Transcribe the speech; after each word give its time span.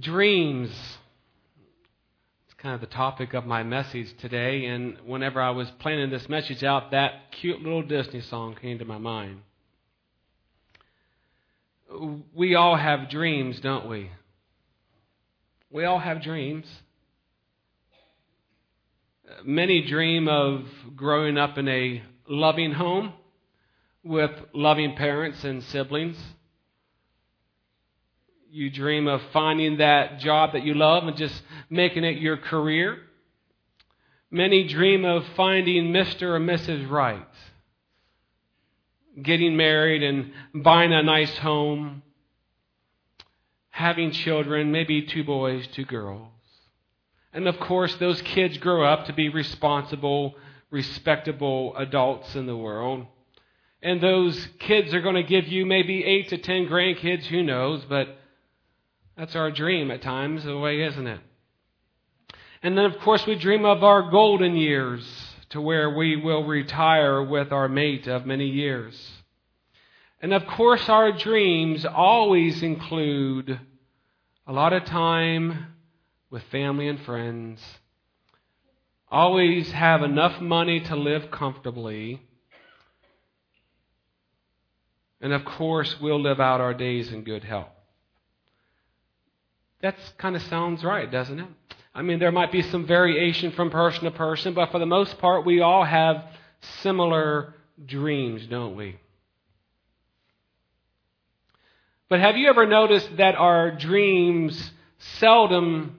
Dreams. 0.00 0.70
It's 2.46 2.54
kind 2.56 2.74
of 2.74 2.80
the 2.80 2.86
topic 2.86 3.34
of 3.34 3.44
my 3.44 3.62
message 3.62 4.08
today, 4.20 4.64
and 4.66 4.96
whenever 5.04 5.40
I 5.40 5.50
was 5.50 5.70
planning 5.80 6.08
this 6.08 6.28
message 6.28 6.64
out, 6.64 6.92
that 6.92 7.32
cute 7.32 7.60
little 7.60 7.82
Disney 7.82 8.22
song 8.22 8.56
came 8.60 8.78
to 8.78 8.84
my 8.84 8.98
mind. 8.98 9.40
We 12.34 12.54
all 12.54 12.76
have 12.76 13.10
dreams, 13.10 13.60
don't 13.60 13.88
we? 13.88 14.10
We 15.70 15.84
all 15.84 15.98
have 15.98 16.22
dreams. 16.22 16.66
Many 19.44 19.86
dream 19.86 20.26
of 20.28 20.64
growing 20.96 21.36
up 21.36 21.58
in 21.58 21.68
a 21.68 22.02
loving 22.28 22.72
home 22.72 23.12
with 24.02 24.30
loving 24.54 24.94
parents 24.96 25.44
and 25.44 25.62
siblings 25.64 26.16
you 28.52 28.68
dream 28.68 29.08
of 29.08 29.22
finding 29.32 29.78
that 29.78 30.18
job 30.18 30.52
that 30.52 30.62
you 30.62 30.74
love 30.74 31.04
and 31.04 31.16
just 31.16 31.42
making 31.70 32.04
it 32.04 32.18
your 32.18 32.36
career. 32.36 32.98
Many 34.30 34.68
dream 34.68 35.06
of 35.06 35.24
finding 35.36 35.86
Mr. 35.86 36.22
or 36.22 36.38
Mrs. 36.38 36.88
Right, 36.90 37.26
getting 39.22 39.56
married 39.56 40.02
and 40.02 40.32
buying 40.54 40.92
a 40.92 41.02
nice 41.02 41.36
home, 41.38 42.02
having 43.70 44.10
children, 44.10 44.70
maybe 44.70 45.00
two 45.00 45.24
boys, 45.24 45.66
two 45.68 45.86
girls. 45.86 46.28
And 47.32 47.48
of 47.48 47.58
course, 47.58 47.94
those 47.96 48.20
kids 48.20 48.58
grow 48.58 48.84
up 48.84 49.06
to 49.06 49.14
be 49.14 49.30
responsible, 49.30 50.34
respectable 50.70 51.74
adults 51.78 52.36
in 52.36 52.44
the 52.44 52.56
world. 52.56 53.06
And 53.82 54.02
those 54.02 54.46
kids 54.58 54.92
are 54.92 55.00
going 55.00 55.14
to 55.14 55.22
give 55.22 55.48
you 55.48 55.64
maybe 55.64 56.04
eight 56.04 56.28
to 56.28 56.36
ten 56.36 56.66
grandkids, 56.66 57.24
who 57.24 57.42
knows, 57.42 57.82
but 57.88 58.18
that's 59.16 59.36
our 59.36 59.50
dream 59.50 59.90
at 59.90 60.02
times, 60.02 60.44
the 60.44 60.58
way, 60.58 60.82
isn't 60.82 61.06
it? 61.06 61.20
And 62.62 62.78
then, 62.78 62.84
of 62.84 62.98
course, 63.00 63.26
we 63.26 63.34
dream 63.34 63.64
of 63.64 63.82
our 63.82 64.10
golden 64.10 64.56
years 64.56 65.04
to 65.50 65.60
where 65.60 65.90
we 65.90 66.16
will 66.16 66.44
retire 66.44 67.22
with 67.22 67.52
our 67.52 67.68
mate 67.68 68.06
of 68.06 68.24
many 68.24 68.46
years. 68.46 69.22
And 70.20 70.32
of 70.32 70.46
course, 70.46 70.88
our 70.88 71.12
dreams 71.12 71.84
always 71.84 72.62
include 72.62 73.58
a 74.46 74.52
lot 74.52 74.72
of 74.72 74.84
time 74.84 75.74
with 76.30 76.42
family 76.44 76.88
and 76.88 77.00
friends, 77.00 77.60
always 79.10 79.70
have 79.72 80.02
enough 80.02 80.40
money 80.40 80.80
to 80.80 80.96
live 80.96 81.30
comfortably, 81.30 82.22
and 85.20 85.32
of 85.32 85.44
course, 85.44 86.00
we'll 86.00 86.20
live 86.20 86.40
out 86.40 86.60
our 86.60 86.74
days 86.74 87.12
in 87.12 87.22
good 87.22 87.44
health. 87.44 87.68
That 89.82 89.96
kind 90.16 90.36
of 90.36 90.42
sounds 90.42 90.84
right, 90.84 91.10
doesn't 91.10 91.38
it? 91.38 91.48
I 91.94 92.02
mean, 92.02 92.18
there 92.18 92.32
might 92.32 92.52
be 92.52 92.62
some 92.62 92.86
variation 92.86 93.52
from 93.52 93.70
person 93.70 94.04
to 94.04 94.10
person, 94.12 94.54
but 94.54 94.70
for 94.70 94.78
the 94.78 94.86
most 94.86 95.18
part, 95.18 95.44
we 95.44 95.60
all 95.60 95.84
have 95.84 96.24
similar 96.80 97.54
dreams, 97.84 98.46
don't 98.46 98.76
we? 98.76 98.98
But 102.08 102.20
have 102.20 102.36
you 102.36 102.48
ever 102.48 102.66
noticed 102.66 103.16
that 103.16 103.34
our 103.34 103.70
dreams 103.72 104.70
seldom 104.98 105.98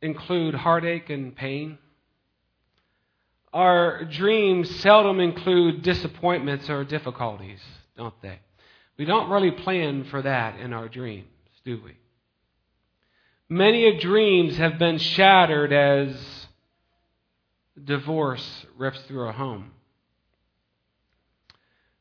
include 0.00 0.54
heartache 0.54 1.10
and 1.10 1.34
pain? 1.34 1.78
Our 3.52 4.04
dreams 4.04 4.68
seldom 4.80 5.20
include 5.20 5.82
disappointments 5.82 6.70
or 6.70 6.84
difficulties, 6.84 7.60
don't 7.96 8.20
they? 8.22 8.38
We 8.98 9.06
don't 9.06 9.30
really 9.30 9.50
plan 9.50 10.04
for 10.04 10.22
that 10.22 10.60
in 10.60 10.72
our 10.72 10.88
dreams, 10.88 11.26
do 11.64 11.80
we? 11.82 11.96
Many 13.48 13.88
of 13.88 14.00
dreams 14.00 14.58
have 14.58 14.78
been 14.78 14.98
shattered 14.98 15.72
as 15.72 16.46
divorce 17.82 18.66
rips 18.76 19.00
through 19.02 19.28
a 19.28 19.32
home. 19.32 19.70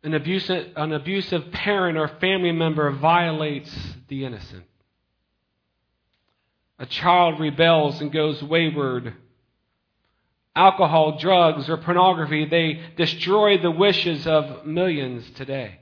An 0.03 0.13
abusive, 0.13 0.73
an 0.75 0.91
abusive 0.91 1.51
parent 1.51 1.97
or 1.97 2.07
family 2.07 2.51
member 2.51 2.91
violates 2.91 3.73
the 4.09 4.25
innocent. 4.25 4.65
A 6.79 6.85
child 6.85 7.39
rebels 7.39 8.01
and 8.01 8.11
goes 8.11 8.43
wayward. 8.43 9.13
Alcohol, 10.55 11.17
drugs, 11.17 11.69
or 11.69 11.77
pornography, 11.77 12.45
they 12.45 12.81
destroy 12.97 13.57
the 13.57 13.71
wishes 13.71 14.27
of 14.27 14.65
millions 14.65 15.29
today. 15.31 15.79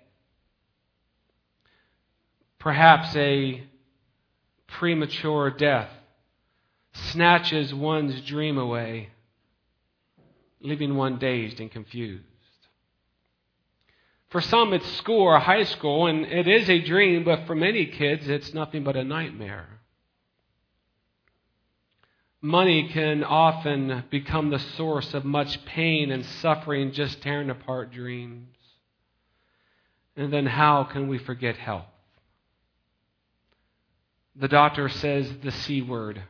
Perhaps 2.59 3.15
a 3.15 3.63
premature 4.67 5.51
death 5.51 5.89
snatches 6.93 7.73
one's 7.73 8.21
dream 8.21 8.57
away, 8.57 9.09
leaving 10.61 10.95
one 10.95 11.17
dazed 11.17 11.59
and 11.59 11.71
confused. 11.71 12.23
For 14.29 14.41
some, 14.41 14.73
it's 14.73 14.97
school 14.97 15.21
or 15.21 15.39
high 15.39 15.63
school, 15.63 16.07
and 16.07 16.25
it 16.25 16.47
is 16.47 16.69
a 16.69 16.81
dream, 16.81 17.23
but 17.23 17.45
for 17.45 17.55
many 17.55 17.85
kids, 17.85 18.27
it's 18.27 18.53
nothing 18.53 18.83
but 18.83 18.95
a 18.95 19.03
nightmare. 19.03 19.79
Money 22.41 22.89
can 22.89 23.23
often 23.23 24.03
become 24.09 24.49
the 24.49 24.59
source 24.59 25.13
of 25.13 25.25
much 25.25 25.63
pain 25.65 26.11
and 26.11 26.25
suffering, 26.25 26.91
just 26.91 27.21
tearing 27.21 27.49
apart 27.49 27.91
dreams. 27.91 28.55
And 30.15 30.31
then, 30.31 30.45
how 30.45 30.83
can 30.83 31.07
we 31.07 31.17
forget 31.17 31.57
health? 31.57 31.85
The 34.35 34.47
doctor 34.47 34.89
says 34.89 35.31
the 35.43 35.51
C 35.51 35.81
word. 35.81 36.21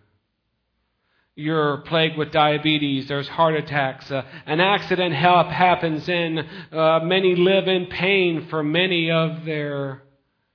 You're 1.35 1.77
plagued 1.77 2.17
with 2.17 2.31
diabetes, 2.31 3.09
there's 3.09 3.27
heart 3.27 3.55
attacks, 3.55 4.09
uh, 4.09 4.23
an 4.45 4.61
accident 4.61 5.13
help 5.13 5.47
happens, 5.47 6.07
and 6.07 6.39
uh, 6.71 7.01
many 7.03 7.35
live 7.35 7.67
in 7.67 7.87
pain 7.87 8.47
for 8.49 8.63
many 8.63 9.11
of 9.11 9.43
their 9.43 10.03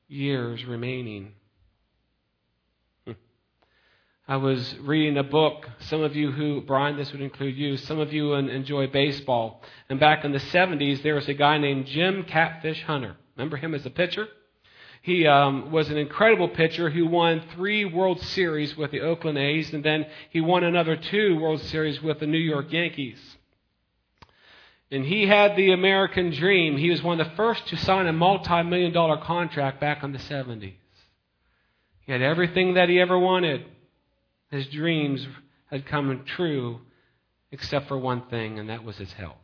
years 0.08 0.64
remaining. 0.64 1.32
I 4.30 4.36
was 4.36 4.76
reading 4.82 5.18
a 5.18 5.24
book. 5.24 5.68
Some 5.80 6.02
of 6.02 6.14
you 6.14 6.30
who, 6.30 6.60
Brian, 6.60 6.96
this 6.96 7.10
would 7.10 7.20
include 7.20 7.56
you, 7.56 7.76
some 7.76 7.98
of 7.98 8.12
you 8.12 8.34
enjoy 8.34 8.86
baseball. 8.86 9.60
And 9.88 9.98
back 9.98 10.24
in 10.24 10.30
the 10.30 10.38
70s, 10.38 11.02
there 11.02 11.16
was 11.16 11.28
a 11.28 11.34
guy 11.34 11.58
named 11.58 11.86
Jim 11.86 12.22
Catfish 12.22 12.84
Hunter. 12.84 13.16
Remember 13.36 13.56
him 13.56 13.74
as 13.74 13.84
a 13.86 13.90
pitcher? 13.90 14.28
He 15.02 15.26
um, 15.26 15.70
was 15.70 15.88
an 15.88 15.96
incredible 15.96 16.48
pitcher 16.48 16.90
who 16.90 17.06
won 17.06 17.42
three 17.54 17.86
World 17.86 18.20
Series 18.20 18.76
with 18.76 18.90
the 18.90 19.00
Oakland 19.00 19.38
A's, 19.38 19.72
and 19.72 19.82
then 19.82 20.06
he 20.28 20.40
won 20.40 20.62
another 20.62 20.96
two 20.96 21.38
World 21.38 21.62
Series 21.62 22.02
with 22.02 22.20
the 22.20 22.26
New 22.26 22.38
York 22.38 22.70
Yankees. 22.70 23.18
And 24.90 25.04
he 25.04 25.26
had 25.26 25.56
the 25.56 25.72
American 25.72 26.30
dream. 26.30 26.76
He 26.76 26.90
was 26.90 27.02
one 27.02 27.18
of 27.20 27.28
the 27.28 27.36
first 27.36 27.66
to 27.68 27.76
sign 27.76 28.08
a 28.08 28.12
multi 28.12 28.62
million 28.62 28.92
dollar 28.92 29.16
contract 29.18 29.80
back 29.80 30.02
in 30.02 30.12
the 30.12 30.18
70s. 30.18 30.74
He 32.00 32.12
had 32.12 32.20
everything 32.20 32.74
that 32.74 32.88
he 32.88 33.00
ever 33.00 33.18
wanted. 33.18 33.64
His 34.50 34.66
dreams 34.66 35.26
had 35.70 35.86
come 35.86 36.24
true, 36.26 36.80
except 37.52 37.88
for 37.88 37.96
one 37.96 38.22
thing, 38.28 38.58
and 38.58 38.68
that 38.68 38.84
was 38.84 38.96
his 38.96 39.12
health 39.12 39.36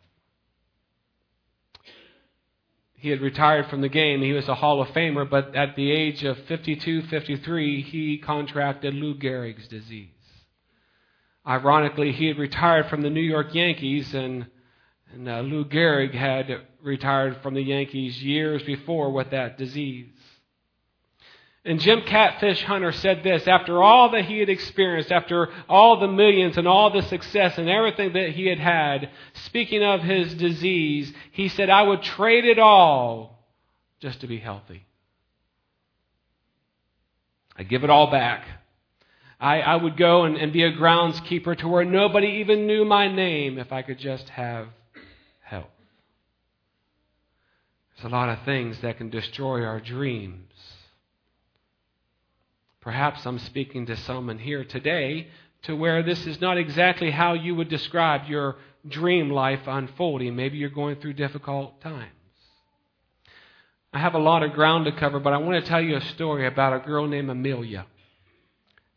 he 3.06 3.10
had 3.10 3.20
retired 3.20 3.68
from 3.68 3.82
the 3.82 3.88
game. 3.88 4.20
He 4.20 4.32
was 4.32 4.48
a 4.48 4.54
Hall 4.56 4.82
of 4.82 4.88
Famer, 4.88 5.30
but 5.30 5.54
at 5.54 5.76
the 5.76 5.92
age 5.92 6.24
of 6.24 6.36
52, 6.48 7.02
53, 7.02 7.82
he 7.82 8.18
contracted 8.18 8.94
Lou 8.94 9.14
Gehrig's 9.14 9.68
disease. 9.68 10.08
Ironically, 11.46 12.10
he 12.10 12.26
had 12.26 12.36
retired 12.36 12.86
from 12.86 13.02
the 13.02 13.10
New 13.10 13.20
York 13.20 13.54
Yankees, 13.54 14.12
and, 14.12 14.48
and 15.12 15.28
uh, 15.28 15.38
Lou 15.38 15.64
Gehrig 15.64 16.14
had 16.14 16.62
retired 16.82 17.36
from 17.44 17.54
the 17.54 17.62
Yankees 17.62 18.20
years 18.20 18.64
before 18.64 19.12
with 19.12 19.30
that 19.30 19.56
disease. 19.56 20.15
And 21.66 21.80
Jim 21.80 22.02
Catfish 22.02 22.62
Hunter 22.62 22.92
said 22.92 23.24
this 23.24 23.48
after 23.48 23.82
all 23.82 24.12
that 24.12 24.26
he 24.26 24.38
had 24.38 24.48
experienced, 24.48 25.10
after 25.10 25.48
all 25.68 25.98
the 25.98 26.06
millions 26.06 26.56
and 26.56 26.68
all 26.68 26.90
the 26.90 27.02
success 27.02 27.58
and 27.58 27.68
everything 27.68 28.12
that 28.12 28.30
he 28.30 28.46
had 28.46 28.60
had, 28.60 29.10
speaking 29.46 29.82
of 29.82 30.00
his 30.00 30.32
disease, 30.34 31.12
he 31.32 31.48
said, 31.48 31.68
I 31.68 31.82
would 31.82 32.02
trade 32.02 32.44
it 32.44 32.60
all 32.60 33.44
just 33.98 34.20
to 34.20 34.28
be 34.28 34.38
healthy. 34.38 34.86
I'd 37.58 37.68
give 37.68 37.82
it 37.82 37.90
all 37.90 38.12
back. 38.12 38.46
I, 39.40 39.60
I 39.60 39.74
would 39.74 39.96
go 39.96 40.22
and, 40.22 40.36
and 40.36 40.52
be 40.52 40.62
a 40.62 40.72
groundskeeper 40.72 41.58
to 41.58 41.68
where 41.68 41.84
nobody 41.84 42.28
even 42.40 42.68
knew 42.68 42.84
my 42.84 43.08
name 43.12 43.58
if 43.58 43.72
I 43.72 43.82
could 43.82 43.98
just 43.98 44.28
have 44.28 44.68
health. 45.40 45.66
There's 47.96 48.12
a 48.12 48.14
lot 48.14 48.28
of 48.28 48.44
things 48.44 48.80
that 48.82 48.98
can 48.98 49.10
destroy 49.10 49.64
our 49.64 49.80
dreams. 49.80 50.44
Perhaps 52.86 53.26
I'm 53.26 53.40
speaking 53.40 53.86
to 53.86 53.96
someone 53.96 54.38
here 54.38 54.62
today 54.62 55.26
to 55.62 55.74
where 55.74 56.04
this 56.04 56.24
is 56.24 56.40
not 56.40 56.56
exactly 56.56 57.10
how 57.10 57.32
you 57.32 57.56
would 57.56 57.68
describe 57.68 58.28
your 58.28 58.58
dream 58.86 59.28
life 59.28 59.58
unfolding. 59.66 60.36
Maybe 60.36 60.58
you're 60.58 60.70
going 60.70 61.00
through 61.00 61.14
difficult 61.14 61.80
times. 61.80 62.12
I 63.92 63.98
have 63.98 64.14
a 64.14 64.20
lot 64.20 64.44
of 64.44 64.52
ground 64.52 64.84
to 64.84 64.92
cover, 64.92 65.18
but 65.18 65.32
I 65.32 65.38
want 65.38 65.64
to 65.64 65.68
tell 65.68 65.80
you 65.80 65.96
a 65.96 66.00
story 66.00 66.46
about 66.46 66.74
a 66.74 66.86
girl 66.86 67.08
named 67.08 67.28
Amelia. 67.28 67.86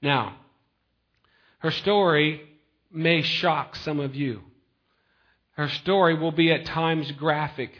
Now, 0.03 0.35
her 1.57 1.71
story 1.71 2.41
may 2.91 3.23
shock 3.23 3.75
some 3.75 3.99
of 3.99 4.13
you. 4.13 4.43
Her 5.53 5.67
story 5.67 6.13
will 6.13 6.31
be 6.31 6.51
at 6.51 6.63
times 6.63 7.11
graphic. 7.13 7.71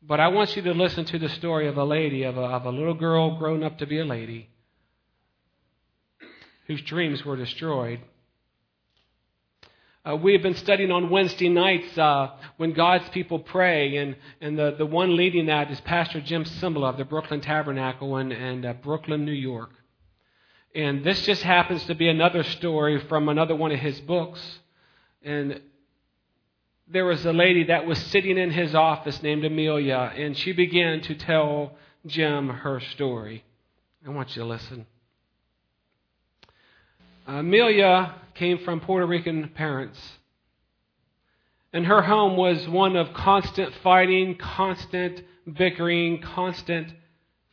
But 0.00 0.20
I 0.20 0.28
want 0.28 0.56
you 0.56 0.62
to 0.62 0.72
listen 0.72 1.04
to 1.04 1.18
the 1.18 1.28
story 1.28 1.68
of 1.68 1.76
a 1.76 1.84
lady, 1.84 2.22
of 2.22 2.38
a, 2.38 2.44
of 2.44 2.64
a 2.64 2.70
little 2.70 2.94
girl 2.94 3.36
grown 3.36 3.62
up 3.62 3.76
to 3.80 3.86
be 3.86 3.98
a 3.98 4.04
lady, 4.06 4.48
whose 6.66 6.82
dreams 6.82 7.24
were 7.24 7.36
destroyed. 7.36 8.00
Uh, 10.06 10.16
we 10.16 10.34
have 10.34 10.42
been 10.42 10.54
studying 10.54 10.90
on 10.90 11.08
Wednesday 11.08 11.48
nights 11.48 11.96
uh, 11.96 12.30
when 12.58 12.74
God's 12.74 13.08
people 13.08 13.38
pray, 13.38 13.96
and, 13.96 14.16
and 14.40 14.58
the, 14.58 14.74
the 14.76 14.84
one 14.84 15.16
leading 15.16 15.46
that 15.46 15.70
is 15.70 15.80
Pastor 15.80 16.20
Jim 16.20 16.44
Cymbala 16.44 16.90
of 16.90 16.98
the 16.98 17.06
Brooklyn 17.06 17.40
Tabernacle 17.40 18.18
in, 18.18 18.30
in 18.30 18.66
uh, 18.66 18.74
Brooklyn, 18.74 19.24
New 19.24 19.32
York. 19.32 19.70
And 20.74 21.02
this 21.04 21.24
just 21.24 21.42
happens 21.42 21.84
to 21.86 21.94
be 21.94 22.08
another 22.08 22.42
story 22.42 23.00
from 23.08 23.30
another 23.30 23.54
one 23.54 23.72
of 23.72 23.78
his 23.78 23.98
books. 24.02 24.58
And 25.22 25.62
there 26.86 27.06
was 27.06 27.24
a 27.24 27.32
lady 27.32 27.64
that 27.64 27.86
was 27.86 27.98
sitting 27.98 28.36
in 28.36 28.50
his 28.50 28.74
office 28.74 29.22
named 29.22 29.44
Amelia, 29.44 30.12
and 30.14 30.36
she 30.36 30.52
began 30.52 31.00
to 31.02 31.14
tell 31.14 31.76
Jim 32.06 32.48
her 32.48 32.78
story. 32.80 33.42
I 34.06 34.10
want 34.10 34.36
you 34.36 34.42
to 34.42 34.48
listen. 34.48 34.86
Amelia 37.26 38.14
came 38.34 38.58
from 38.58 38.80
Puerto 38.80 39.06
Rican 39.06 39.48
parents. 39.54 39.98
And 41.72 41.86
her 41.86 42.02
home 42.02 42.36
was 42.36 42.68
one 42.68 42.96
of 42.96 43.12
constant 43.14 43.74
fighting, 43.82 44.36
constant 44.36 45.22
bickering, 45.52 46.20
constant 46.20 46.92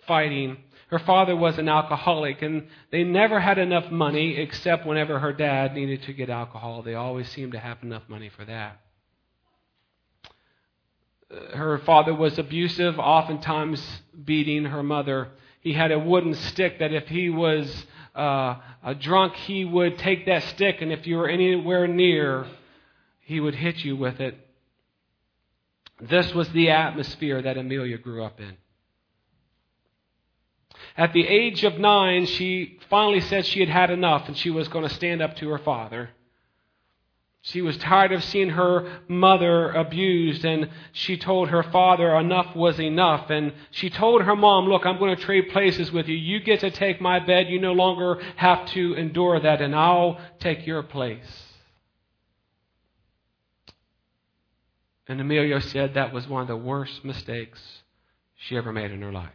fighting. 0.06 0.57
Her 0.88 1.00
father 1.00 1.35
was 1.35 1.57
an 1.57 1.69
alcoholic, 1.69 2.41
and 2.41 2.68
they 2.91 3.03
never 3.03 3.39
had 3.39 3.57
enough 3.57 3.89
money 3.89 4.35
except 4.38 4.85
whenever 4.85 5.19
her 5.19 5.31
dad 5.31 5.74
needed 5.74 6.03
to 6.03 6.13
get 6.13 6.29
alcohol. 6.29 6.81
They 6.81 6.95
always 6.95 7.29
seemed 7.29 7.53
to 7.53 7.59
have 7.59 7.81
enough 7.81 8.03
money 8.09 8.29
for 8.29 8.44
that. 8.45 8.81
Uh, 11.33 11.56
her 11.56 11.77
father 11.79 12.13
was 12.13 12.38
abusive, 12.38 13.00
oftentimes 13.00 14.01
beating 14.25 14.65
her 14.65 14.83
mother. 14.83 15.29
He 15.62 15.74
had 15.74 15.91
a 15.91 16.00
wooden 16.00 16.33
stick 16.33 16.79
that 16.79 16.91
if 16.91 17.07
he 17.07 17.29
was 17.29 17.85
uh, 18.16 18.56
a 18.84 18.96
drunk, 18.96 19.36
he 19.36 19.66
would 19.66 19.98
take 20.00 20.25
that 20.25 20.44
stick, 20.44 20.81
and 20.81 20.92
if 20.92 21.08
you 21.08 21.18
were 21.18 21.30
anywhere 21.30 21.88
near, 21.88 22.46
he 23.22 23.40
would 23.40 23.56
hit 23.56 23.84
you 23.84 23.96
with 23.96 24.19
it. 24.19 24.36
This 26.02 26.34
was 26.34 26.50
the 26.50 26.72
atmosphere 26.72 27.42
that 27.42 27.58
Amelia 27.58 27.98
grew 27.98 28.24
up 28.24 28.40
in. 28.40 28.58
At 30.98 31.13
the 31.13 31.25
age 31.25 31.63
of 31.63 31.78
nine, 31.78 32.25
she 32.25 32.80
finally 32.90 33.22
said 33.22 33.46
she 33.46 33.60
had 33.60 33.69
had 33.69 33.92
enough 33.92 34.28
and 34.28 34.36
she 34.36 34.50
was 34.50 34.68
going 34.68 34.88
to 34.88 34.94
stand 34.94 35.22
up 35.22 35.36
to 35.38 35.50
her 35.50 35.60
father. 35.60 36.10
She 37.43 37.61
was 37.61 37.75
tired 37.77 38.11
of 38.11 38.23
seeing 38.23 38.49
her 38.49 39.01
mother 39.07 39.71
abused, 39.71 40.45
and 40.45 40.69
she 40.91 41.17
told 41.17 41.49
her 41.49 41.63
father 41.63 42.15
enough 42.15 42.55
was 42.55 42.79
enough. 42.79 43.31
And 43.31 43.53
she 43.71 43.89
told 43.89 44.21
her 44.21 44.35
mom, 44.35 44.65
Look, 44.65 44.85
I'm 44.85 44.99
going 44.99 45.15
to 45.15 45.21
trade 45.21 45.49
places 45.49 45.91
with 45.91 46.07
you. 46.07 46.15
You 46.15 46.39
get 46.39 46.59
to 46.59 46.69
take 46.69 47.01
my 47.01 47.19
bed. 47.19 47.49
You 47.49 47.59
no 47.59 47.73
longer 47.73 48.21
have 48.35 48.67
to 48.71 48.93
endure 48.93 49.39
that, 49.39 49.59
and 49.59 49.75
I'll 49.75 50.21
take 50.39 50.67
your 50.67 50.83
place. 50.83 51.25
And 55.07 55.19
Amelia 55.19 55.61
said 55.61 55.95
that 55.95 56.13
was 56.13 56.27
one 56.27 56.43
of 56.43 56.47
the 56.47 56.55
worst 56.55 57.03
mistakes 57.03 57.59
she 58.35 58.55
ever 58.55 58.71
made 58.71 58.91
in 58.91 59.01
her 59.01 59.11
life. 59.11 59.33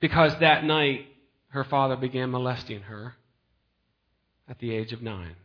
Because 0.00 0.36
that 0.40 0.64
night, 0.64 1.06
her 1.50 1.62
father 1.62 1.96
began 1.96 2.32
molesting 2.32 2.82
her 2.82 3.14
at 4.48 4.58
the 4.58 4.74
age 4.74 4.92
of 4.92 5.00
nine. 5.00 5.36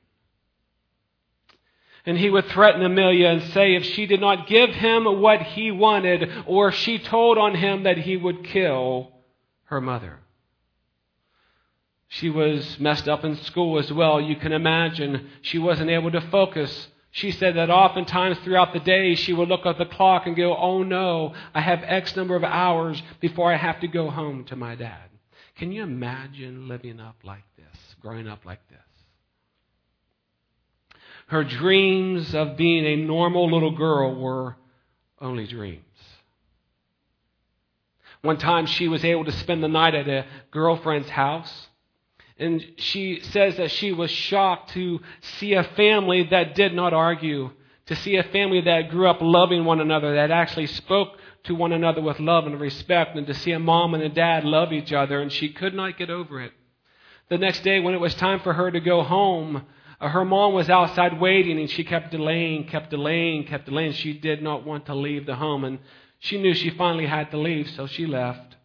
And 2.09 2.17
he 2.17 2.31
would 2.31 2.47
threaten 2.47 2.81
Amelia 2.81 3.27
and 3.27 3.44
say 3.53 3.75
if 3.75 3.85
she 3.85 4.07
did 4.07 4.19
not 4.19 4.47
give 4.47 4.71
him 4.71 5.21
what 5.21 5.44
he 5.44 5.69
wanted, 5.69 6.27
or 6.47 6.71
she 6.71 6.97
told 6.97 7.38
on 7.38 7.53
him 7.53 7.83
that 7.83 8.00
he 8.00 8.17
would 8.17 8.44
kill 8.45 9.11
her 9.65 9.79
mother. 9.79 10.17
She 12.07 12.31
was 12.31 12.79
messed 12.79 13.07
up 13.07 13.23
in 13.23 13.35
school 13.35 13.77
as 13.77 13.94
well. 13.94 14.19
You 14.19 14.35
can 14.38 14.53
imagine 14.53 15.29
she 15.44 15.59
wasn't 15.59 15.91
able 15.91 16.09
to 16.09 16.21
focus. 16.31 16.88
She 17.11 17.29
said 17.29 17.56
that 17.57 17.69
oftentimes 17.69 18.39
throughout 18.39 18.73
the 18.73 18.79
day 18.79 19.13
she 19.13 19.31
would 19.31 19.47
look 19.47 19.67
at 19.67 19.77
the 19.77 19.85
clock 19.85 20.25
and 20.25 20.35
go, 20.35 20.57
Oh 20.57 20.81
no, 20.81 21.35
I 21.53 21.61
have 21.61 21.83
X 21.83 22.15
number 22.15 22.35
of 22.35 22.44
hours 22.44 23.00
before 23.19 23.53
I 23.53 23.57
have 23.57 23.81
to 23.81 23.88
go 23.88 24.09
home 24.09 24.45
to 24.45 24.56
my 24.56 24.73
dad. 24.73 25.11
Can 25.57 25.71
you 25.71 25.83
imagine 25.83 26.67
living 26.67 27.00
up 27.00 27.17
like 27.23 27.45
this, 27.56 27.95
growing 28.01 28.27
up 28.27 28.45
like 28.45 28.67
this? 28.67 28.88
Her 31.30 31.44
dreams 31.44 32.34
of 32.34 32.58
being 32.58 32.86
a 32.86 32.96
normal 32.96 33.52
little 33.52 33.76
girl 33.76 34.20
were 34.20 34.56
only 35.22 35.46
dreams. 35.46 35.84
One 38.22 38.38
time 38.38 38.66
she 38.66 38.88
was 38.88 39.06
able 39.06 39.26
to 39.26 39.31
spend 39.31 39.64
the 39.64 39.68
night 39.68 39.94
at 39.94 40.08
a 40.08 40.26
girlfriend's 40.50 41.10
house. 41.10 41.68
And 42.40 42.66
she 42.78 43.20
says 43.20 43.58
that 43.58 43.70
she 43.70 43.92
was 43.92 44.10
shocked 44.10 44.72
to 44.72 45.02
see 45.22 45.54
a 45.54 45.64
family 45.64 46.24
that 46.31 46.56
did 46.56 46.74
not 46.74 46.94
argue, 46.94 47.52
to 47.86 47.96
see 47.96 48.16
a 48.16 48.24
family 48.24 48.62
that 48.62 48.90
grew 48.90 49.08
up 49.08 49.20
loving 49.22 49.66
one 49.66 49.81
another, 49.81 50.16
that 50.16 50.31
actually 50.31 50.68
spoke 50.68 51.20
to 51.44 51.54
one 51.54 51.74
another 51.74 52.02
with 52.02 52.20
love 52.20 52.48
and 52.48 52.60
respect, 52.60 53.16
and 53.16 53.28
to 53.28 53.36
see 53.36 53.52
a 53.52 53.60
mom 53.60 53.94
and 53.94 54.02
a 54.02 54.10
dad 54.10 54.46
love 54.46 54.74
each 54.74 54.92
other, 54.92 55.22
and 55.22 55.31
she 55.31 55.50
could 55.50 55.76
not 55.76 55.98
get 55.98 56.10
over 56.10 56.42
it. 56.42 56.54
The 57.30 57.38
next 57.38 57.62
day, 57.62 57.80
when 57.80 57.94
it 57.94 58.00
was 58.00 58.16
time 58.16 58.40
for 58.40 58.54
her 58.54 58.72
to 58.72 58.80
go 58.80 59.04
home, 59.04 59.68
Uh, 60.00 60.07
her 60.07 60.24
mom 60.24 60.54
was 60.54 60.69
outside 60.69 61.19
waiting 61.19 61.60
and 61.60 61.69
she 61.69 61.84
kept 61.84 62.12
delaying, 62.12 62.66
kept 62.66 62.90
delaying, 62.90 63.46
kept 63.46 63.66
delaying. 63.66 63.92
She 63.94 64.13
did 64.13 64.42
not 64.42 64.66
want 64.66 64.86
to 64.86 64.96
leave 64.96 65.25
the 65.25 65.36
home 65.36 65.66
and 65.66 65.80
she 66.19 66.42
knew 66.42 66.54
she 66.54 66.69
finally 66.72 67.06
had 67.06 67.31
to 67.31 67.38
leave, 67.38 67.69
so 67.72 67.88
she 67.88 68.06
left. 68.06 68.56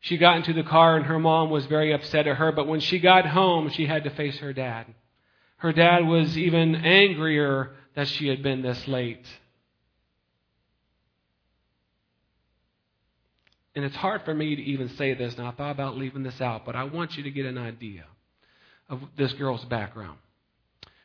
She 0.00 0.16
got 0.16 0.36
into 0.36 0.52
the 0.52 0.64
car 0.64 0.96
and 0.96 1.06
her 1.06 1.18
mom 1.18 1.50
was 1.50 1.66
very 1.66 1.92
upset 1.92 2.26
at 2.26 2.36
her, 2.36 2.50
but 2.52 2.66
when 2.66 2.80
she 2.80 2.98
got 2.98 3.26
home, 3.26 3.70
she 3.70 3.86
had 3.86 4.04
to 4.04 4.10
face 4.10 4.38
her 4.38 4.52
dad. 4.52 4.86
Her 5.58 5.72
dad 5.72 6.06
was 6.06 6.36
even 6.36 6.74
angrier 6.74 7.70
that 7.94 8.08
she 8.08 8.26
had 8.26 8.42
been 8.42 8.62
this 8.62 8.88
late. 8.88 9.24
And 13.74 13.84
it's 13.84 13.96
hard 13.96 14.22
for 14.24 14.34
me 14.34 14.56
to 14.56 14.62
even 14.62 14.88
say 14.90 15.14
this, 15.14 15.36
and 15.36 15.46
I 15.46 15.52
thought 15.52 15.70
about 15.70 15.96
leaving 15.96 16.24
this 16.24 16.40
out, 16.40 16.66
but 16.66 16.74
I 16.74 16.84
want 16.84 17.16
you 17.16 17.22
to 17.22 17.30
get 17.30 17.46
an 17.46 17.56
idea 17.56 18.04
of 18.92 19.00
this 19.16 19.32
girl's 19.32 19.64
background. 19.64 20.18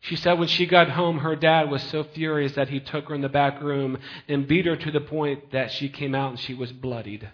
She 0.02 0.18
said 0.18 0.34
when 0.34 0.50
she 0.50 0.68
got 0.68 0.90
home, 0.90 1.20
her 1.20 1.36
dad 1.36 1.72
was 1.72 1.82
so 1.84 2.04
furious 2.04 2.54
that 2.54 2.70
he 2.70 2.80
took 2.80 3.08
her 3.08 3.16
in 3.16 3.22
the 3.22 3.30
back 3.30 3.62
room 3.62 3.98
and 4.28 4.48
beat 4.48 4.66
her 4.66 4.76
to 4.76 4.92
the 4.92 5.00
point 5.00 5.52
that 5.54 5.72
she 5.72 5.90
came 5.90 6.14
out 6.14 6.32
and 6.32 6.40
she 6.40 6.54
was 6.54 6.72
bloodied. 6.72 7.28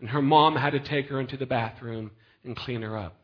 And 0.00 0.10
her 0.10 0.22
mom 0.22 0.56
had 0.56 0.70
to 0.70 0.80
take 0.80 1.08
her 1.08 1.20
into 1.20 1.36
the 1.36 1.46
bathroom 1.46 2.12
and 2.44 2.56
clean 2.56 2.82
her 2.82 2.96
up. 2.96 3.16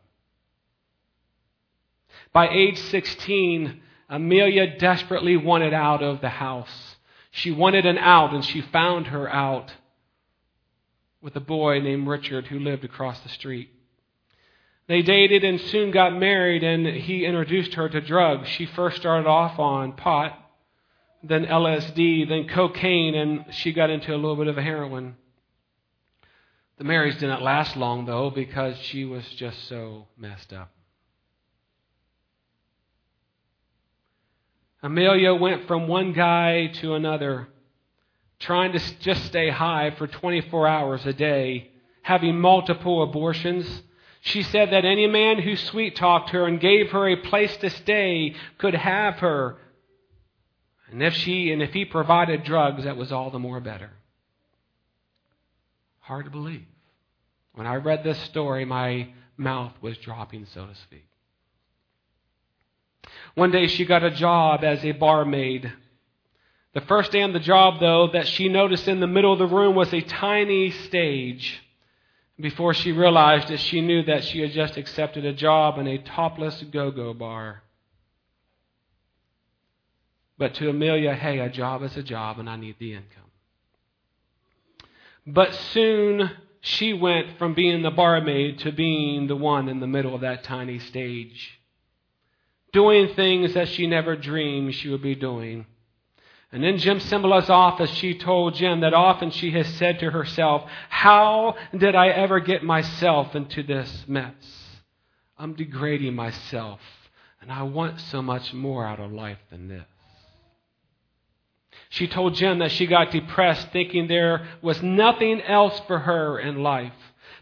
By 2.33 2.49
age 2.49 2.77
16, 2.77 3.81
Amelia 4.09 4.77
desperately 4.77 5.37
wanted 5.37 5.73
out 5.73 6.03
of 6.03 6.21
the 6.21 6.29
house. 6.29 6.95
She 7.31 7.51
wanted 7.51 7.85
an 7.85 7.97
out, 7.97 8.33
and 8.33 8.45
she 8.45 8.61
found 8.61 9.07
her 9.07 9.29
out 9.29 9.73
with 11.21 11.35
a 11.35 11.41
boy 11.41 11.79
named 11.79 12.07
Richard 12.07 12.47
who 12.47 12.59
lived 12.59 12.85
across 12.85 13.19
the 13.21 13.29
street. 13.29 13.69
They 14.87 15.01
dated 15.01 15.43
and 15.43 15.59
soon 15.59 15.91
got 15.91 16.15
married, 16.15 16.63
and 16.63 16.85
he 16.85 17.25
introduced 17.25 17.73
her 17.73 17.89
to 17.89 18.01
drugs. 18.01 18.47
She 18.49 18.67
first 18.67 18.97
started 18.97 19.27
off 19.27 19.57
on 19.57 19.93
pot, 19.93 20.37
then 21.23 21.45
LSD, 21.45 22.29
then 22.29 22.47
cocaine, 22.47 23.15
and 23.15 23.45
she 23.51 23.73
got 23.73 23.89
into 23.89 24.13
a 24.13 24.17
little 24.17 24.35
bit 24.35 24.47
of 24.47 24.57
heroin. 24.57 25.15
The 26.77 26.83
marriage 26.83 27.17
didn't 27.17 27.41
last 27.41 27.75
long, 27.75 28.05
though, 28.05 28.29
because 28.29 28.77
she 28.77 29.05
was 29.05 29.25
just 29.29 29.67
so 29.67 30.07
messed 30.17 30.53
up. 30.53 30.71
Amelia 34.83 35.33
went 35.33 35.65
from 35.65 35.87
one 35.87 36.13
guy 36.13 36.67
to 36.67 36.93
another, 36.93 37.47
trying 38.37 38.73
to 38.73 38.99
just 38.99 39.25
stay 39.25 39.49
high 39.49 39.95
for 39.97 40.05
24 40.05 40.67
hours 40.67 41.03
a 41.07 41.13
day, 41.13 41.71
having 42.03 42.39
multiple 42.39 43.01
abortions 43.01 43.81
she 44.25 44.41
said 44.41 44.71
that 44.71 44.85
any 44.85 45.05
man 45.05 45.37
who 45.37 45.55
sweet 45.55 45.95
talked 45.95 46.31
her 46.31 46.47
and 46.47 46.59
gave 46.59 46.89
her 46.91 47.07
a 47.07 47.15
place 47.15 47.55
to 47.57 47.69
stay 47.69 48.33
could 48.57 48.73
have 48.73 49.19
her. 49.19 49.55
And 50.89 51.03
if 51.03 51.13
she 51.13 51.51
and 51.51 51.61
if 51.61 51.73
he 51.73 51.85
provided 51.85 52.43
drugs, 52.43 52.85
that 52.85 52.97
was 52.97 53.11
all 53.11 53.29
the 53.29 53.37
more 53.37 53.59
better. 53.59 53.91
Hard 55.99 56.25
to 56.25 56.31
believe. 56.31 56.65
When 57.53 57.67
I 57.67 57.75
read 57.75 58.03
this 58.03 58.19
story, 58.23 58.65
my 58.65 59.09
mouth 59.37 59.73
was 59.79 59.95
dropping, 59.99 60.47
so 60.47 60.65
to 60.65 60.73
speak. 60.73 61.07
One 63.35 63.51
day 63.51 63.67
she 63.67 63.85
got 63.85 64.03
a 64.03 64.09
job 64.09 64.63
as 64.63 64.83
a 64.83 64.93
barmaid. 64.93 65.71
The 66.73 66.81
first 66.81 67.11
day 67.11 67.21
on 67.21 67.31
the 67.31 67.39
job, 67.39 67.79
though, 67.79 68.07
that 68.13 68.27
she 68.27 68.49
noticed 68.49 68.87
in 68.87 69.01
the 69.01 69.07
middle 69.07 69.33
of 69.33 69.39
the 69.39 69.45
room 69.45 69.75
was 69.75 69.93
a 69.93 70.01
tiny 70.01 70.71
stage 70.71 71.61
Before 72.39 72.73
she 72.73 72.91
realized 72.91 73.49
it, 73.49 73.59
she 73.59 73.79
knew 73.79 74.03
that 74.03 74.23
she 74.25 74.41
had 74.41 74.51
just 74.51 74.75
accepted 74.75 75.23
a 75.25 75.33
job 75.33 75.77
in 75.77 75.87
a 75.87 75.97
topless 75.97 76.61
go 76.63 76.91
go 76.91 77.13
bar. 77.13 77.63
But 80.37 80.53
to 80.55 80.69
Amelia, 80.69 81.13
hey, 81.13 81.39
a 81.39 81.49
job 81.49 81.81
is 81.83 81.95
a 81.95 82.03
job 82.03 82.39
and 82.39 82.49
I 82.49 82.57
need 82.57 82.75
the 82.77 82.93
income. 82.93 83.31
But 85.25 85.53
soon 85.53 86.29
she 86.59 86.93
went 86.93 87.37
from 87.37 87.53
being 87.53 87.83
the 87.83 87.91
barmaid 87.91 88.59
to 88.59 88.71
being 88.71 89.27
the 89.27 89.35
one 89.35 89.69
in 89.69 89.79
the 89.79 89.87
middle 89.87 90.13
of 90.13 90.21
that 90.21 90.43
tiny 90.43 90.79
stage, 90.79 91.59
doing 92.73 93.13
things 93.15 93.53
that 93.53 93.69
she 93.69 93.87
never 93.87 94.15
dreamed 94.15 94.75
she 94.75 94.89
would 94.89 95.01
be 95.01 95.15
doing. 95.15 95.65
And 96.51 96.63
in 96.63 96.77
Jim 96.77 96.99
Cymbala's 96.99 97.49
office, 97.49 97.89
she 97.91 98.17
told 98.17 98.55
Jim 98.55 98.81
that 98.81 98.93
often 98.93 99.31
she 99.31 99.51
has 99.51 99.67
said 99.75 99.99
to 99.99 100.11
herself, 100.11 100.69
How 100.89 101.55
did 101.75 101.95
I 101.95 102.09
ever 102.09 102.39
get 102.39 102.63
myself 102.63 103.35
into 103.35 103.63
this 103.63 104.05
mess? 104.07 104.33
I'm 105.37 105.53
degrading 105.53 106.15
myself, 106.15 106.79
and 107.41 107.51
I 107.51 107.63
want 107.63 107.99
so 107.99 108.21
much 108.21 108.53
more 108.53 108.85
out 108.85 108.99
of 108.99 109.11
life 109.11 109.39
than 109.49 109.67
this. 109.67 109.85
She 111.89 112.07
told 112.07 112.35
Jim 112.35 112.59
that 112.59 112.71
she 112.71 112.87
got 112.87 113.11
depressed, 113.11 113.69
thinking 113.71 114.07
there 114.07 114.47
was 114.61 114.81
nothing 114.81 115.41
else 115.41 115.79
for 115.87 115.99
her 115.99 116.39
in 116.39 116.63
life, 116.63 116.93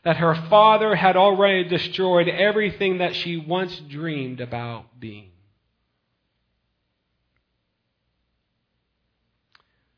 that 0.03 0.17
her 0.17 0.35
father 0.35 0.95
had 0.95 1.15
already 1.15 1.63
destroyed 1.65 2.27
everything 2.27 2.97
that 2.97 3.15
she 3.15 3.37
once 3.37 3.79
dreamed 3.79 4.41
about 4.41 4.99
being. 4.99 5.32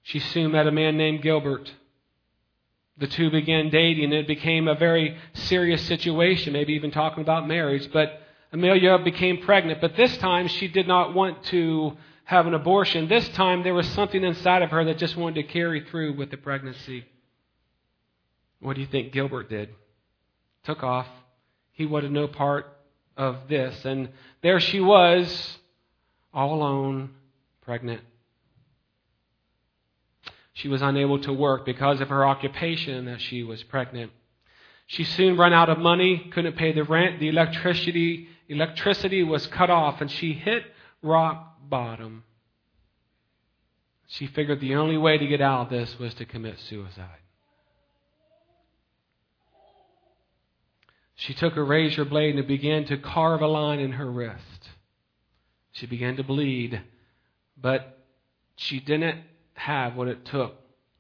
She 0.06 0.20
soon 0.20 0.52
met 0.52 0.68
a 0.68 0.72
man 0.72 0.98
named 0.98 1.24
Gilbert. 1.24 1.72
The 2.98 3.08
two 3.08 3.32
began 3.32 3.72
dating, 3.72 4.04
and 4.04 4.14
it 4.14 4.28
became 4.28 4.68
a 4.68 4.76
very 4.76 5.18
serious 5.34 5.82
situation, 5.88 6.54
maybe 6.54 6.74
even 6.74 6.92
talking 6.92 7.24
about 7.24 7.48
marriage. 7.48 7.92
But 7.92 8.22
Amelia 8.54 9.00
became 9.00 9.40
pregnant, 9.40 9.82
but 9.82 9.98
this 9.98 10.16
time 10.18 10.48
she 10.48 10.68
did 10.68 10.88
not 10.88 11.16
want 11.16 11.44
to 11.46 11.98
have 12.24 12.46
an 12.46 12.54
abortion. 12.54 13.08
This 13.08 13.28
time 13.30 13.64
there 13.64 13.74
was 13.74 13.90
something 13.90 14.24
inside 14.24 14.62
of 14.62 14.70
her 14.70 14.86
that 14.86 15.00
just 15.00 15.18
wanted 15.18 15.42
to 15.42 15.52
carry 15.52 15.82
through 15.82 16.16
with 16.16 16.30
the 16.30 16.38
pregnancy. 16.38 17.06
What 18.60 18.76
do 18.76 18.82
you 18.82 18.88
think 18.88 19.12
Gilbert 19.12 19.50
did? 19.50 19.70
Took 20.66 20.84
off. 20.84 21.08
He 21.72 21.88
wanted 21.88 22.12
no 22.12 22.28
part 22.28 22.68
of 23.18 23.48
this. 23.50 23.84
And 23.86 24.10
there 24.44 24.60
she 24.60 24.80
was, 24.80 25.58
all 26.32 26.54
alone, 26.54 27.10
pregnant. 27.62 28.02
She 30.56 30.70
was 30.70 30.82
unable 30.82 31.20
to 31.20 31.34
work 31.34 31.66
because 31.66 32.00
of 32.00 32.10
her 32.10 32.26
occupation 32.26 33.06
that 33.06 33.20
she 33.20 33.44
was 33.44 33.62
pregnant. 33.62 34.12
She 34.88 35.04
soon 35.04 35.38
ran 35.38 35.52
out 35.52 35.70
of 35.70 35.78
money, 35.78 36.30
couldn't 36.32 36.56
pay 36.56 36.72
the 36.72 36.84
rent, 36.84 37.20
the 37.20 37.28
electricity 37.28 38.30
electricity 38.48 39.24
was 39.24 39.48
cut 39.48 39.70
off, 39.70 40.02
and 40.02 40.10
she 40.10 40.32
hit 40.34 40.64
rock 41.02 41.58
bottom. 41.68 42.24
She 44.08 44.28
figured 44.28 44.62
the 44.62 44.76
only 44.76 44.98
way 44.98 45.18
to 45.18 45.28
get 45.28 45.42
out 45.42 45.64
of 45.64 45.70
this 45.70 46.00
was 46.00 46.14
to 46.16 46.26
commit 46.26 46.60
suicide. 46.60 47.20
She 51.16 51.34
took 51.34 51.58
a 51.58 51.64
razor 51.64 52.06
blade 52.06 52.38
and 52.38 52.48
began 52.48 52.86
to 52.86 52.98
carve 52.98 53.42
a 53.42 53.48
line 53.48 53.80
in 53.80 53.94
her 53.94 54.10
wrist. 54.10 54.70
She 55.72 55.86
began 55.86 56.16
to 56.18 56.24
bleed, 56.24 56.82
but 57.58 58.06
she 58.56 58.80
didn't 58.80 59.22
have 59.66 59.96
what 59.96 60.08
it 60.08 60.24
took 60.26 60.56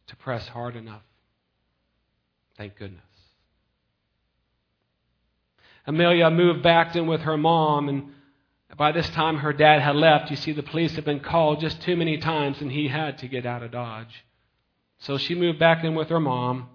to 0.07 0.15
press 0.15 0.48
hard 0.48 0.75
enough. 0.75 1.03
Thank 2.57 2.77
goodness. 2.77 3.01
Amelia 5.86 6.31
moved 6.31 6.63
back 6.63 6.95
in 6.95 7.05
with 7.05 7.22
her 7.22 7.38
mom, 7.38 7.89
and 7.89 8.12
by 8.75 8.91
this 8.91 9.07
time 9.10 9.38
her 9.38 9.53
dad 9.53 9.81
had 9.81 9.95
left. 9.95 10.31
You 10.31 10.38
see, 10.38 10.51
the 10.51 10.63
police 10.63 10.95
had 10.95 11.05
been 11.05 11.19
called 11.19 11.62
just 11.62 11.79
too 11.81 11.95
many 11.95 12.17
times, 12.17 12.60
and 12.60 12.72
he 12.72 12.88
had 12.88 13.19
to 13.19 13.27
get 13.27 13.45
out 13.45 13.62
of 13.62 13.72
Dodge. 13.72 14.25
So 14.98 15.19
she 15.19 15.36
moved 15.36 15.60
back 15.60 15.84
in 15.84 15.93
with 15.93 16.10
her 16.10 16.19
mom. 16.19 16.67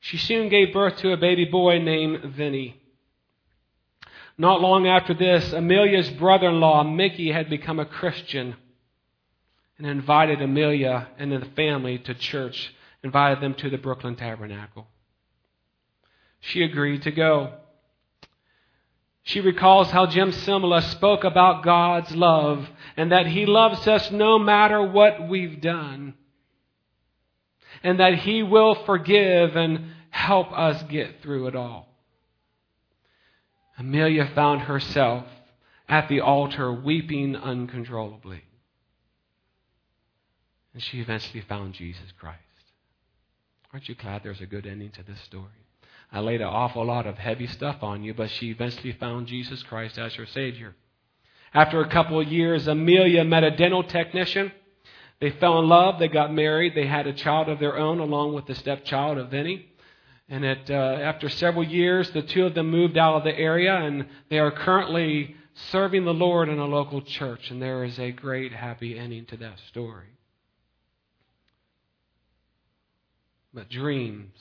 She 0.00 0.18
soon 0.18 0.50
gave 0.50 0.74
birth 0.74 0.98
to 0.98 1.12
a 1.12 1.16
baby 1.16 1.46
boy 1.46 1.78
named 1.78 2.34
Vinny. 2.34 2.82
Not 4.36 4.60
long 4.60 4.86
after 4.86 5.14
this, 5.14 5.54
Amelia's 5.54 6.10
brother 6.10 6.48
in 6.48 6.60
law, 6.60 6.82
Mickey, 6.82 7.32
had 7.32 7.48
become 7.48 7.78
a 7.78 7.86
Christian 7.86 8.56
and 9.84 9.90
invited 9.90 10.40
Amelia 10.40 11.08
and 11.18 11.30
the 11.30 11.44
family 11.54 11.98
to 11.98 12.14
church, 12.14 12.74
invited 13.02 13.42
them 13.42 13.52
to 13.52 13.68
the 13.68 13.76
Brooklyn 13.76 14.16
Tabernacle. 14.16 14.86
She 16.40 16.62
agreed 16.62 17.02
to 17.02 17.10
go. 17.10 17.52
She 19.24 19.40
recalls 19.40 19.90
how 19.90 20.06
Jim 20.06 20.32
Cymbala 20.32 20.80
spoke 20.84 21.24
about 21.24 21.64
God's 21.64 22.16
love 22.16 22.66
and 22.96 23.12
that 23.12 23.26
He 23.26 23.44
loves 23.44 23.86
us 23.86 24.10
no 24.10 24.38
matter 24.38 24.82
what 24.82 25.28
we've 25.28 25.60
done. 25.60 26.14
And 27.82 28.00
that 28.00 28.14
He 28.14 28.42
will 28.42 28.86
forgive 28.86 29.54
and 29.54 29.92
help 30.08 30.50
us 30.50 30.82
get 30.84 31.20
through 31.20 31.48
it 31.48 31.56
all. 31.56 31.88
Amelia 33.78 34.30
found 34.34 34.62
herself 34.62 35.26
at 35.90 36.08
the 36.08 36.22
altar 36.22 36.72
weeping 36.72 37.36
uncontrollably. 37.36 38.43
And 40.74 40.82
she 40.82 41.00
eventually 41.00 41.40
found 41.48 41.74
Jesus 41.74 42.12
Christ. 42.18 42.40
Aren't 43.72 43.88
you 43.88 43.94
glad 43.94 44.22
there's 44.22 44.40
a 44.40 44.46
good 44.46 44.66
ending 44.66 44.90
to 44.90 45.02
this 45.02 45.20
story? 45.20 45.46
I 46.12 46.20
laid 46.20 46.40
an 46.40 46.48
awful 46.48 46.84
lot 46.84 47.06
of 47.06 47.16
heavy 47.18 47.46
stuff 47.46 47.82
on 47.82 48.04
you, 48.04 48.12
but 48.14 48.30
she 48.30 48.50
eventually 48.50 48.92
found 48.92 49.26
Jesus 49.26 49.62
Christ 49.62 49.98
as 49.98 50.14
her 50.14 50.26
Savior. 50.26 50.74
After 51.52 51.80
a 51.80 51.88
couple 51.88 52.20
of 52.20 52.30
years, 52.30 52.66
Amelia 52.66 53.24
met 53.24 53.44
a 53.44 53.50
dental 53.52 53.84
technician. 53.84 54.52
They 55.20 55.30
fell 55.30 55.60
in 55.60 55.68
love. 55.68 55.98
They 55.98 56.08
got 56.08 56.32
married. 56.32 56.74
They 56.74 56.86
had 56.86 57.06
a 57.06 57.12
child 57.12 57.48
of 57.48 57.60
their 57.60 57.78
own, 57.78 58.00
along 58.00 58.34
with 58.34 58.46
the 58.46 58.54
stepchild 58.54 59.18
of 59.18 59.30
Vinny. 59.30 59.66
And 60.28 60.44
uh, 60.44 60.72
after 60.72 61.28
several 61.28 61.64
years, 61.64 62.10
the 62.10 62.22
two 62.22 62.46
of 62.46 62.54
them 62.54 62.70
moved 62.70 62.96
out 62.96 63.16
of 63.16 63.24
the 63.24 63.36
area, 63.36 63.74
and 63.74 64.06
they 64.30 64.38
are 64.38 64.50
currently 64.50 65.36
serving 65.70 66.04
the 66.04 66.14
Lord 66.14 66.48
in 66.48 66.58
a 66.58 66.66
local 66.66 67.02
church. 67.02 67.50
And 67.50 67.62
there 67.62 67.84
is 67.84 67.98
a 67.98 68.10
great 68.10 68.52
happy 68.52 68.98
ending 68.98 69.26
to 69.26 69.36
that 69.38 69.58
story. 69.68 70.08
But 73.54 73.70
dreams. 73.70 74.36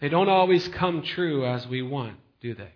They 0.00 0.08
don't 0.08 0.28
always 0.28 0.66
come 0.68 1.02
true 1.02 1.44
as 1.44 1.66
we 1.66 1.82
want, 1.82 2.16
do 2.40 2.54
they? 2.54 2.72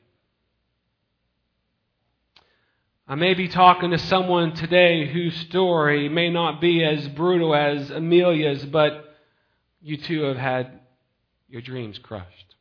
I 3.08 3.14
may 3.14 3.34
be 3.34 3.46
talking 3.46 3.92
to 3.92 3.98
someone 3.98 4.54
today 4.54 5.06
whose 5.06 5.36
story 5.36 6.08
may 6.08 6.28
not 6.28 6.60
be 6.60 6.84
as 6.84 7.06
brutal 7.08 7.54
as 7.54 7.90
Amelia's, 7.90 8.64
but 8.64 9.16
you 9.80 9.96
too 9.96 10.22
have 10.22 10.36
had 10.36 10.80
your 11.48 11.62
dreams 11.62 11.98
crushed. 12.00 12.56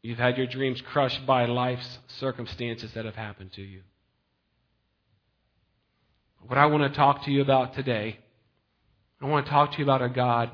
You've 0.00 0.18
had 0.18 0.38
your 0.38 0.46
dreams 0.46 0.80
crushed 0.80 1.26
by 1.26 1.44
life's 1.44 1.98
circumstances 2.06 2.92
that 2.94 3.04
have 3.04 3.16
happened 3.16 3.52
to 3.54 3.62
you. 3.62 3.82
What 6.46 6.56
I 6.56 6.66
want 6.66 6.90
to 6.90 6.96
talk 6.96 7.24
to 7.24 7.30
you 7.30 7.42
about 7.42 7.74
today 7.74 8.20
I 9.20 9.26
want 9.26 9.46
to 9.46 9.50
talk 9.50 9.72
to 9.72 9.78
you 9.78 9.84
about 9.84 10.02
a 10.02 10.08
God. 10.08 10.50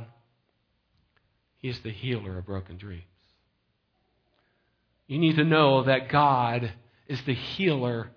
He 1.59 1.69
is 1.69 1.81
the 1.81 1.91
healer 1.91 2.39
of 2.39 2.47
broken 2.47 2.77
dreams. 2.77 3.05
You 5.07 5.19
need 5.19 5.37
to 5.37 5.45
know 5.45 5.85
that 5.85 6.09
God 6.09 6.73
is 7.07 7.21
the 7.23 7.35
healer 7.35 8.11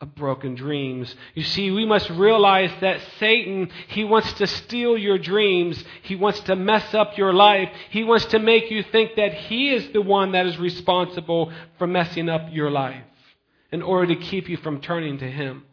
of 0.00 0.14
broken 0.14 0.54
dreams. 0.54 1.14
You 1.34 1.42
see, 1.42 1.70
we 1.70 1.86
must 1.86 2.10
realize 2.10 2.70
that 2.82 3.00
Satan, 3.18 3.70
he 3.88 4.04
wants 4.04 4.30
to 4.34 4.46
steal 4.46 4.98
your 4.98 5.18
dreams. 5.18 5.82
He 6.02 6.16
wants 6.16 6.40
to 6.40 6.56
mess 6.56 6.92
up 6.92 7.16
your 7.16 7.32
life. 7.32 7.70
He 7.90 8.04
wants 8.04 8.26
to 8.26 8.38
make 8.38 8.70
you 8.70 8.82
think 8.82 9.16
that 9.16 9.32
he 9.32 9.70
is 9.70 9.90
the 9.92 10.02
one 10.02 10.32
that 10.32 10.44
is 10.44 10.58
responsible 10.58 11.50
for 11.78 11.86
messing 11.86 12.28
up 12.28 12.48
your 12.52 12.70
life 12.70 13.02
in 13.72 13.80
order 13.80 14.14
to 14.14 14.20
keep 14.20 14.50
you 14.50 14.58
from 14.58 14.82
turning 14.82 15.18
to 15.18 15.30
him. 15.30 15.64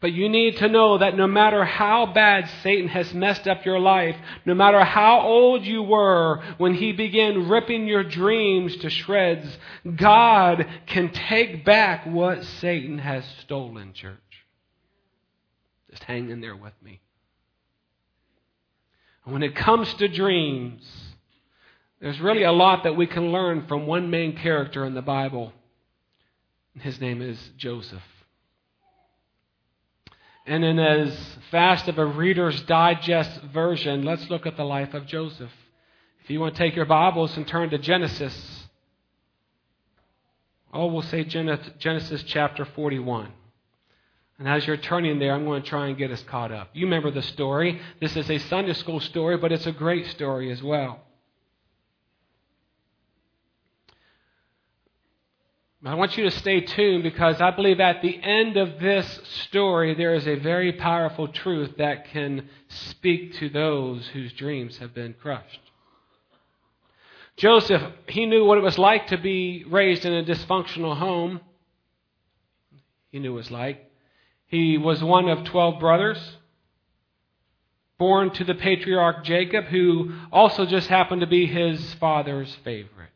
But 0.00 0.12
you 0.12 0.28
need 0.28 0.58
to 0.58 0.68
know 0.68 0.98
that 0.98 1.16
no 1.16 1.26
matter 1.26 1.64
how 1.64 2.06
bad 2.06 2.48
Satan 2.62 2.86
has 2.88 3.12
messed 3.12 3.48
up 3.48 3.64
your 3.64 3.80
life, 3.80 4.16
no 4.46 4.54
matter 4.54 4.84
how 4.84 5.22
old 5.22 5.66
you 5.66 5.82
were 5.82 6.40
when 6.58 6.74
he 6.74 6.92
began 6.92 7.48
ripping 7.48 7.88
your 7.88 8.04
dreams 8.04 8.76
to 8.76 8.90
shreds, 8.90 9.58
God 9.96 10.66
can 10.86 11.10
take 11.10 11.64
back 11.64 12.06
what 12.06 12.44
Satan 12.44 12.98
has 12.98 13.24
stolen, 13.40 13.92
church. 13.92 14.16
Just 15.90 16.04
hang 16.04 16.30
in 16.30 16.40
there 16.40 16.56
with 16.56 16.74
me. 16.82 17.00
when 19.24 19.42
it 19.42 19.54
comes 19.54 19.92
to 19.94 20.08
dreams, 20.08 20.82
there's 22.00 22.18
really 22.20 22.44
a 22.44 22.52
lot 22.52 22.84
that 22.84 22.96
we 22.96 23.06
can 23.06 23.30
learn 23.30 23.66
from 23.66 23.86
one 23.86 24.08
main 24.08 24.36
character 24.36 24.86
in 24.86 24.94
the 24.94 25.02
Bible. 25.02 25.52
His 26.80 27.00
name 27.00 27.20
is 27.20 27.50
Joseph. 27.58 28.00
And 30.48 30.64
in 30.64 30.78
as 30.78 31.14
fast 31.50 31.88
of 31.88 31.98
a 31.98 32.06
Reader's 32.06 32.62
Digest 32.62 33.42
version, 33.52 34.02
let's 34.04 34.30
look 34.30 34.46
at 34.46 34.56
the 34.56 34.64
life 34.64 34.94
of 34.94 35.04
Joseph. 35.04 35.50
If 36.24 36.30
you 36.30 36.40
want 36.40 36.54
to 36.54 36.58
take 36.58 36.74
your 36.74 36.86
Bibles 36.86 37.36
and 37.36 37.46
turn 37.46 37.68
to 37.68 37.76
Genesis, 37.76 38.64
oh, 40.72 40.86
we'll 40.86 41.02
say 41.02 41.24
Genesis 41.24 42.22
chapter 42.22 42.64
41. 42.64 43.30
And 44.38 44.48
as 44.48 44.66
you're 44.66 44.78
turning 44.78 45.18
there, 45.18 45.34
I'm 45.34 45.44
going 45.44 45.62
to 45.62 45.68
try 45.68 45.88
and 45.88 45.98
get 45.98 46.10
us 46.10 46.22
caught 46.22 46.50
up. 46.50 46.70
You 46.72 46.86
remember 46.86 47.10
the 47.10 47.20
story. 47.20 47.78
This 48.00 48.16
is 48.16 48.30
a 48.30 48.38
Sunday 48.38 48.72
school 48.72 49.00
story, 49.00 49.36
but 49.36 49.52
it's 49.52 49.66
a 49.66 49.72
great 49.72 50.06
story 50.06 50.50
as 50.50 50.62
well. 50.62 51.00
I 55.84 55.94
want 55.94 56.18
you 56.18 56.24
to 56.24 56.30
stay 56.32 56.60
tuned 56.60 57.04
because 57.04 57.40
I 57.40 57.52
believe 57.52 57.78
at 57.78 58.02
the 58.02 58.20
end 58.20 58.56
of 58.56 58.80
this 58.80 59.20
story, 59.46 59.94
there 59.94 60.14
is 60.14 60.26
a 60.26 60.34
very 60.34 60.72
powerful 60.72 61.28
truth 61.28 61.76
that 61.78 62.06
can 62.06 62.48
speak 62.68 63.34
to 63.34 63.48
those 63.48 64.08
whose 64.08 64.32
dreams 64.32 64.78
have 64.78 64.92
been 64.92 65.14
crushed. 65.14 65.60
Joseph, 67.36 67.80
he 68.08 68.26
knew 68.26 68.44
what 68.44 68.58
it 68.58 68.64
was 68.64 68.76
like 68.76 69.06
to 69.08 69.18
be 69.18 69.64
raised 69.68 70.04
in 70.04 70.12
a 70.12 70.24
dysfunctional 70.24 70.96
home. 70.96 71.40
He 73.12 73.20
knew 73.20 73.32
what 73.32 73.36
it 73.36 73.42
was 73.42 73.50
like. 73.52 73.92
He 74.46 74.78
was 74.78 75.00
one 75.02 75.28
of 75.28 75.44
12 75.44 75.78
brothers, 75.78 76.18
born 77.98 78.30
to 78.32 78.42
the 78.42 78.56
patriarch 78.56 79.22
Jacob, 79.24 79.66
who 79.66 80.12
also 80.32 80.66
just 80.66 80.88
happened 80.88 81.20
to 81.20 81.28
be 81.28 81.46
his 81.46 81.94
father's 81.94 82.52
favorite. 82.64 83.10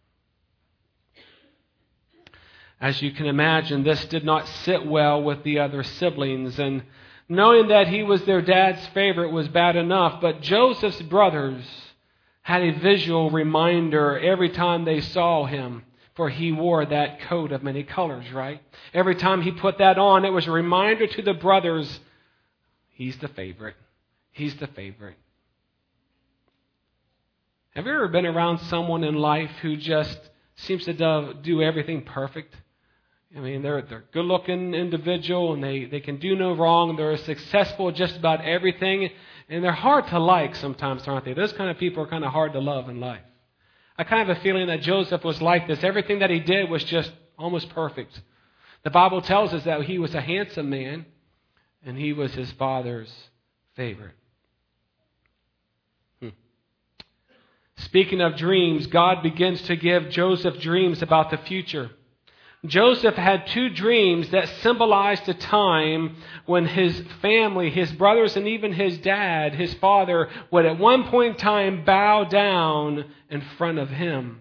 As 2.82 3.00
you 3.00 3.12
can 3.12 3.26
imagine, 3.26 3.84
this 3.84 4.04
did 4.06 4.24
not 4.24 4.48
sit 4.48 4.84
well 4.84 5.22
with 5.22 5.44
the 5.44 5.60
other 5.60 5.84
siblings, 5.84 6.58
and 6.58 6.82
knowing 7.28 7.68
that 7.68 7.86
he 7.86 8.02
was 8.02 8.24
their 8.24 8.42
dad's 8.42 8.84
favorite 8.88 9.30
was 9.30 9.46
bad 9.46 9.76
enough, 9.76 10.20
but 10.20 10.40
Joseph's 10.40 11.00
brothers 11.02 11.64
had 12.42 12.60
a 12.60 12.72
visual 12.72 13.30
reminder 13.30 14.18
every 14.18 14.48
time 14.48 14.84
they 14.84 15.00
saw 15.00 15.46
him, 15.46 15.84
for 16.16 16.28
he 16.28 16.50
wore 16.50 16.84
that 16.84 17.20
coat 17.20 17.52
of 17.52 17.62
many 17.62 17.84
colors, 17.84 18.28
right? 18.32 18.60
Every 18.92 19.14
time 19.14 19.42
he 19.42 19.52
put 19.52 19.78
that 19.78 19.96
on, 19.96 20.24
it 20.24 20.30
was 20.30 20.48
a 20.48 20.50
reminder 20.50 21.06
to 21.06 21.22
the 21.22 21.34
brothers 21.34 22.00
he's 22.90 23.16
the 23.18 23.28
favorite. 23.28 23.76
He's 24.32 24.56
the 24.56 24.66
favorite. 24.66 25.16
Have 27.76 27.86
you 27.86 27.92
ever 27.92 28.08
been 28.08 28.26
around 28.26 28.58
someone 28.58 29.04
in 29.04 29.14
life 29.14 29.52
who 29.62 29.76
just 29.76 30.18
seems 30.56 30.84
to 30.86 31.34
do 31.42 31.62
everything 31.62 32.02
perfect? 32.02 32.56
I 33.34 33.40
mean, 33.40 33.62
they're, 33.62 33.82
they're 33.82 33.98
a 33.98 34.12
good 34.12 34.26
looking 34.26 34.74
individual 34.74 35.54
and 35.54 35.64
they, 35.64 35.86
they 35.86 36.00
can 36.00 36.18
do 36.18 36.36
no 36.36 36.52
wrong. 36.52 36.96
They're 36.96 37.16
successful 37.16 37.88
at 37.88 37.94
just 37.94 38.16
about 38.16 38.44
everything. 38.44 39.08
And 39.48 39.64
they're 39.64 39.72
hard 39.72 40.06
to 40.08 40.18
like 40.18 40.54
sometimes, 40.56 41.06
aren't 41.08 41.24
they? 41.24 41.32
Those 41.32 41.52
kind 41.54 41.70
of 41.70 41.78
people 41.78 42.02
are 42.02 42.06
kind 42.06 42.24
of 42.24 42.32
hard 42.32 42.52
to 42.52 42.60
love 42.60 42.88
in 42.88 43.00
life. 43.00 43.22
I 43.96 44.04
kind 44.04 44.22
of 44.22 44.28
have 44.28 44.38
a 44.38 44.40
feeling 44.42 44.66
that 44.66 44.82
Joseph 44.82 45.24
was 45.24 45.40
like 45.40 45.66
this. 45.66 45.82
Everything 45.82 46.18
that 46.18 46.30
he 46.30 46.40
did 46.40 46.68
was 46.68 46.84
just 46.84 47.10
almost 47.38 47.70
perfect. 47.70 48.20
The 48.84 48.90
Bible 48.90 49.22
tells 49.22 49.54
us 49.54 49.64
that 49.64 49.82
he 49.82 49.98
was 49.98 50.14
a 50.14 50.20
handsome 50.20 50.68
man 50.68 51.06
and 51.84 51.96
he 51.96 52.12
was 52.12 52.34
his 52.34 52.50
father's 52.52 53.12
favorite. 53.76 54.14
Hmm. 56.20 56.28
Speaking 57.76 58.20
of 58.20 58.36
dreams, 58.36 58.86
God 58.86 59.22
begins 59.22 59.62
to 59.62 59.76
give 59.76 60.10
Joseph 60.10 60.60
dreams 60.60 61.00
about 61.00 61.30
the 61.30 61.38
future. 61.38 61.90
Joseph 62.64 63.16
had 63.16 63.48
two 63.48 63.68
dreams 63.70 64.30
that 64.30 64.48
symbolized 64.48 65.28
a 65.28 65.34
time 65.34 66.16
when 66.46 66.66
his 66.66 67.00
family, 67.20 67.70
his 67.70 67.90
brothers, 67.92 68.36
and 68.36 68.46
even 68.46 68.72
his 68.72 68.98
dad, 68.98 69.54
his 69.54 69.74
father, 69.74 70.28
would 70.52 70.64
at 70.64 70.78
one 70.78 71.04
point 71.04 71.32
in 71.32 71.38
time 71.38 71.84
bow 71.84 72.22
down 72.24 73.04
in 73.28 73.40
front 73.40 73.78
of 73.78 73.90
him. 73.90 74.40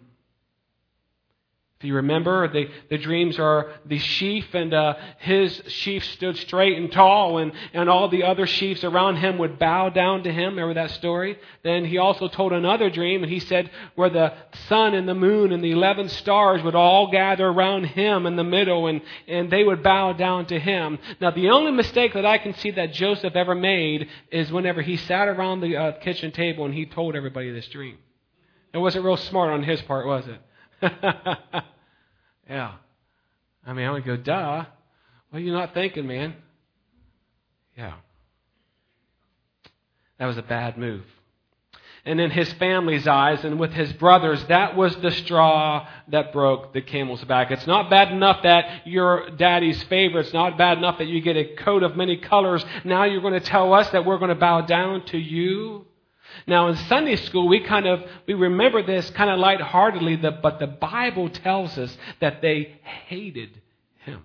If 1.81 1.85
you 1.85 1.95
remember, 1.95 2.47
the, 2.47 2.69
the 2.91 2.99
dreams 2.99 3.39
are 3.39 3.71
the 3.87 3.97
sheaf, 3.97 4.53
and 4.53 4.71
uh, 4.71 4.93
his 5.17 5.63
sheaf 5.65 6.05
stood 6.05 6.37
straight 6.37 6.77
and 6.77 6.91
tall, 6.91 7.39
and, 7.39 7.53
and 7.73 7.89
all 7.89 8.07
the 8.07 8.21
other 8.21 8.45
sheaves 8.45 8.83
around 8.83 9.15
him 9.15 9.39
would 9.39 9.57
bow 9.57 9.89
down 9.89 10.21
to 10.25 10.31
him. 10.31 10.51
Remember 10.51 10.75
that 10.75 10.91
story? 10.91 11.39
Then 11.63 11.83
he 11.83 11.97
also 11.97 12.27
told 12.27 12.53
another 12.53 12.91
dream, 12.91 13.23
and 13.23 13.31
he 13.31 13.39
said 13.39 13.71
where 13.95 14.11
the 14.11 14.31
sun 14.67 14.93
and 14.93 15.09
the 15.09 15.15
moon 15.15 15.51
and 15.51 15.63
the 15.63 15.71
eleven 15.71 16.07
stars 16.07 16.61
would 16.61 16.75
all 16.75 17.09
gather 17.09 17.47
around 17.47 17.85
him 17.85 18.27
in 18.27 18.35
the 18.35 18.43
middle, 18.43 18.85
and, 18.85 19.01
and 19.27 19.49
they 19.49 19.63
would 19.63 19.81
bow 19.81 20.13
down 20.13 20.45
to 20.45 20.59
him. 20.59 20.99
Now, 21.19 21.31
the 21.31 21.49
only 21.49 21.71
mistake 21.71 22.13
that 22.13 22.27
I 22.27 22.37
can 22.37 22.53
see 22.53 22.69
that 22.69 22.93
Joseph 22.93 23.35
ever 23.35 23.55
made 23.55 24.07
is 24.31 24.51
whenever 24.51 24.83
he 24.83 24.97
sat 24.97 25.27
around 25.27 25.61
the 25.61 25.75
uh, 25.75 25.91
kitchen 25.93 26.31
table 26.31 26.63
and 26.63 26.75
he 26.75 26.85
told 26.85 27.15
everybody 27.15 27.51
this 27.51 27.67
dream. 27.69 27.97
It 28.71 28.77
wasn't 28.77 29.03
real 29.03 29.17
smart 29.17 29.51
on 29.51 29.63
his 29.63 29.81
part, 29.81 30.05
was 30.05 30.25
it? 30.27 31.63
yeah. 32.51 32.73
I 33.65 33.73
mean, 33.73 33.85
I 33.87 33.91
would 33.91 34.05
go, 34.05 34.17
duh. 34.17 34.65
What 35.29 35.39
are 35.39 35.41
you 35.41 35.53
not 35.53 35.73
thinking, 35.73 36.05
man? 36.05 36.35
Yeah. 37.77 37.93
That 40.19 40.25
was 40.25 40.37
a 40.37 40.41
bad 40.43 40.77
move. 40.77 41.03
And 42.03 42.19
in 42.19 42.31
his 42.31 42.51
family's 42.53 43.07
eyes 43.07 43.45
and 43.45 43.59
with 43.59 43.71
his 43.71 43.93
brothers, 43.93 44.43
that 44.45 44.75
was 44.75 44.93
the 44.97 45.11
straw 45.11 45.87
that 46.09 46.33
broke 46.33 46.73
the 46.73 46.81
camel's 46.81 47.23
back. 47.23 47.51
It's 47.51 47.67
not 47.67 47.89
bad 47.89 48.11
enough 48.11 48.43
that 48.43 48.85
you're 48.85 49.29
daddy's 49.29 49.81
favorite. 49.83 50.25
It's 50.25 50.33
not 50.33 50.57
bad 50.57 50.79
enough 50.79 50.97
that 50.97 51.07
you 51.07 51.21
get 51.21 51.37
a 51.37 51.55
coat 51.55 51.83
of 51.83 51.95
many 51.95 52.17
colors. 52.17 52.65
Now 52.83 53.05
you're 53.05 53.21
going 53.21 53.33
to 53.33 53.39
tell 53.39 53.73
us 53.73 53.87
that 53.91 54.03
we're 54.03 54.17
going 54.17 54.29
to 54.29 54.35
bow 54.35 54.61
down 54.61 55.05
to 55.07 55.17
you? 55.17 55.85
Now, 56.47 56.67
in 56.69 56.75
Sunday 56.75 57.15
school, 57.17 57.47
we 57.47 57.61
kind 57.61 57.87
of 57.87 58.03
we 58.27 58.33
remember 58.33 58.83
this 58.83 59.09
kind 59.11 59.29
of 59.29 59.39
lightheartedly, 59.39 60.17
but 60.17 60.59
the 60.59 60.67
Bible 60.67 61.29
tells 61.29 61.77
us 61.77 61.95
that 62.19 62.41
they 62.41 62.79
hated 62.83 63.61
him, 64.05 64.23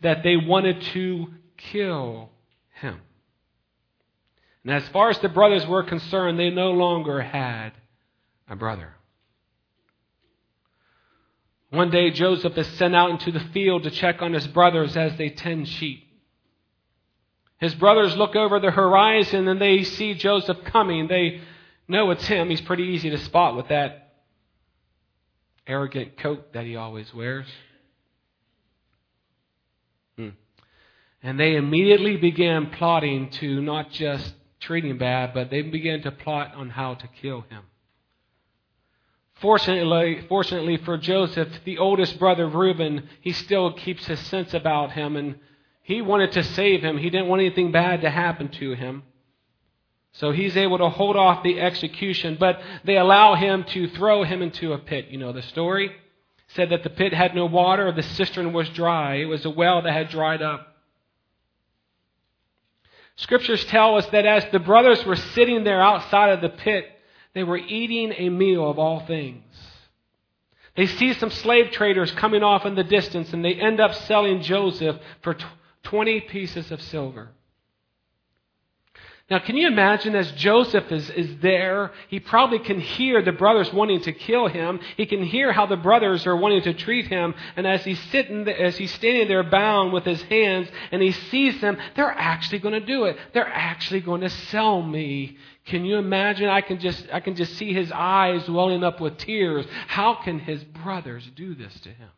that 0.00 0.22
they 0.22 0.36
wanted 0.36 0.80
to 0.92 1.28
kill 1.56 2.30
him. 2.80 3.00
And 4.64 4.74
as 4.74 4.86
far 4.88 5.10
as 5.10 5.18
the 5.20 5.28
brothers 5.28 5.66
were 5.66 5.82
concerned, 5.82 6.38
they 6.38 6.50
no 6.50 6.72
longer 6.72 7.20
had 7.20 7.72
a 8.48 8.56
brother. 8.56 8.94
One 11.70 11.90
day, 11.90 12.10
Joseph 12.10 12.58
is 12.58 12.66
sent 12.78 12.96
out 12.96 13.10
into 13.10 13.30
the 13.30 13.40
field 13.52 13.84
to 13.84 13.90
check 13.90 14.22
on 14.22 14.32
his 14.32 14.46
brothers 14.48 14.96
as 14.96 15.16
they 15.16 15.30
tend 15.30 15.68
sheep. 15.68 16.09
His 17.60 17.74
brothers 17.74 18.16
look 18.16 18.34
over 18.36 18.58
the 18.58 18.70
horizon 18.70 19.46
and 19.46 19.60
they 19.60 19.84
see 19.84 20.14
Joseph 20.14 20.64
coming. 20.64 21.08
They 21.08 21.42
know 21.86 22.10
it's 22.10 22.26
him. 22.26 22.48
He's 22.48 22.60
pretty 22.60 22.84
easy 22.84 23.10
to 23.10 23.18
spot 23.18 23.54
with 23.54 23.68
that 23.68 24.14
arrogant 25.66 26.16
coat 26.16 26.54
that 26.54 26.64
he 26.64 26.76
always 26.76 27.12
wears. 27.12 27.46
Hmm. 30.16 30.30
And 31.22 31.38
they 31.38 31.54
immediately 31.54 32.16
began 32.16 32.70
plotting 32.70 33.28
to 33.32 33.60
not 33.60 33.90
just 33.90 34.32
treat 34.58 34.84
him 34.84 34.96
bad, 34.96 35.34
but 35.34 35.50
they 35.50 35.60
began 35.60 36.00
to 36.02 36.10
plot 36.10 36.54
on 36.54 36.70
how 36.70 36.94
to 36.94 37.06
kill 37.08 37.42
him. 37.42 37.64
Fortunately, 39.34 40.22
fortunately 40.28 40.78
for 40.78 40.96
Joseph, 40.96 41.48
the 41.64 41.78
oldest 41.78 42.18
brother 42.18 42.46
Reuben, 42.46 43.08
he 43.20 43.32
still 43.32 43.72
keeps 43.72 44.06
his 44.06 44.20
sense 44.20 44.54
about 44.54 44.92
him 44.92 45.16
and 45.16 45.38
he 45.90 46.00
wanted 46.00 46.30
to 46.32 46.44
save 46.44 46.82
him. 46.82 46.98
He 46.98 47.10
didn't 47.10 47.26
want 47.26 47.42
anything 47.42 47.72
bad 47.72 48.02
to 48.02 48.10
happen 48.10 48.48
to 48.60 48.74
him. 48.74 49.02
So 50.12 50.30
he's 50.30 50.56
able 50.56 50.78
to 50.78 50.88
hold 50.88 51.16
off 51.16 51.42
the 51.42 51.60
execution, 51.60 52.36
but 52.38 52.62
they 52.84 52.96
allow 52.96 53.34
him 53.34 53.64
to 53.70 53.88
throw 53.88 54.22
him 54.22 54.40
into 54.40 54.72
a 54.72 54.78
pit. 54.78 55.08
You 55.10 55.18
know 55.18 55.32
the 55.32 55.42
story? 55.42 55.90
said 56.54 56.70
that 56.70 56.84
the 56.84 56.90
pit 56.90 57.12
had 57.12 57.34
no 57.34 57.46
water, 57.46 57.92
the 57.92 58.02
cistern 58.02 58.52
was 58.52 58.68
dry. 58.70 59.16
It 59.16 59.26
was 59.26 59.44
a 59.44 59.50
well 59.50 59.82
that 59.82 59.92
had 59.92 60.10
dried 60.10 60.42
up. 60.42 60.76
Scriptures 63.16 63.64
tell 63.66 63.96
us 63.96 64.06
that 64.06 64.26
as 64.26 64.44
the 64.50 64.58
brothers 64.58 65.04
were 65.04 65.16
sitting 65.16 65.64
there 65.64 65.80
outside 65.80 66.30
of 66.30 66.40
the 66.40 66.48
pit, 66.48 66.86
they 67.34 67.44
were 67.44 67.58
eating 67.58 68.12
a 68.16 68.28
meal 68.30 68.68
of 68.68 68.78
all 68.78 69.00
things. 69.06 69.44
They 70.76 70.86
see 70.86 71.14
some 71.14 71.30
slave 71.30 71.72
traders 71.72 72.10
coming 72.12 72.42
off 72.42 72.64
in 72.64 72.76
the 72.76 72.84
distance, 72.84 73.32
and 73.32 73.44
they 73.44 73.54
end 73.54 73.80
up 73.80 73.94
selling 73.94 74.42
Joseph 74.42 74.96
for 75.22 75.36
20 75.82 76.20
pieces 76.22 76.70
of 76.70 76.80
silver. 76.82 77.30
Now, 79.30 79.38
can 79.38 79.56
you 79.56 79.68
imagine 79.68 80.16
as 80.16 80.32
Joseph 80.32 80.90
is, 80.90 81.08
is 81.10 81.38
there, 81.38 81.92
he 82.08 82.18
probably 82.18 82.58
can 82.58 82.80
hear 82.80 83.22
the 83.22 83.30
brothers 83.30 83.72
wanting 83.72 84.00
to 84.00 84.12
kill 84.12 84.48
him. 84.48 84.80
He 84.96 85.06
can 85.06 85.22
hear 85.22 85.52
how 85.52 85.66
the 85.66 85.76
brothers 85.76 86.26
are 86.26 86.34
wanting 86.34 86.62
to 86.62 86.74
treat 86.74 87.06
him. 87.06 87.34
And 87.54 87.64
as 87.64 87.84
he's 87.84 88.00
sitting, 88.10 88.48
as 88.48 88.76
he's 88.76 88.92
standing 88.92 89.28
there 89.28 89.44
bound 89.44 89.92
with 89.92 90.04
his 90.04 90.20
hands 90.22 90.68
and 90.90 91.00
he 91.00 91.12
sees 91.12 91.60
them, 91.60 91.78
they're 91.94 92.10
actually 92.10 92.58
going 92.58 92.80
to 92.80 92.84
do 92.84 93.04
it. 93.04 93.16
They're 93.32 93.46
actually 93.46 94.00
going 94.00 94.22
to 94.22 94.30
sell 94.30 94.82
me. 94.82 95.38
Can 95.64 95.84
you 95.84 95.98
imagine? 95.98 96.48
I 96.48 96.60
can 96.60 96.80
just, 96.80 97.06
I 97.12 97.20
can 97.20 97.36
just 97.36 97.56
see 97.56 97.72
his 97.72 97.92
eyes 97.92 98.50
welling 98.50 98.82
up 98.82 99.00
with 99.00 99.16
tears. 99.16 99.64
How 99.86 100.14
can 100.14 100.40
his 100.40 100.64
brothers 100.64 101.30
do 101.36 101.54
this 101.54 101.78
to 101.80 101.88
him? 101.90 102.08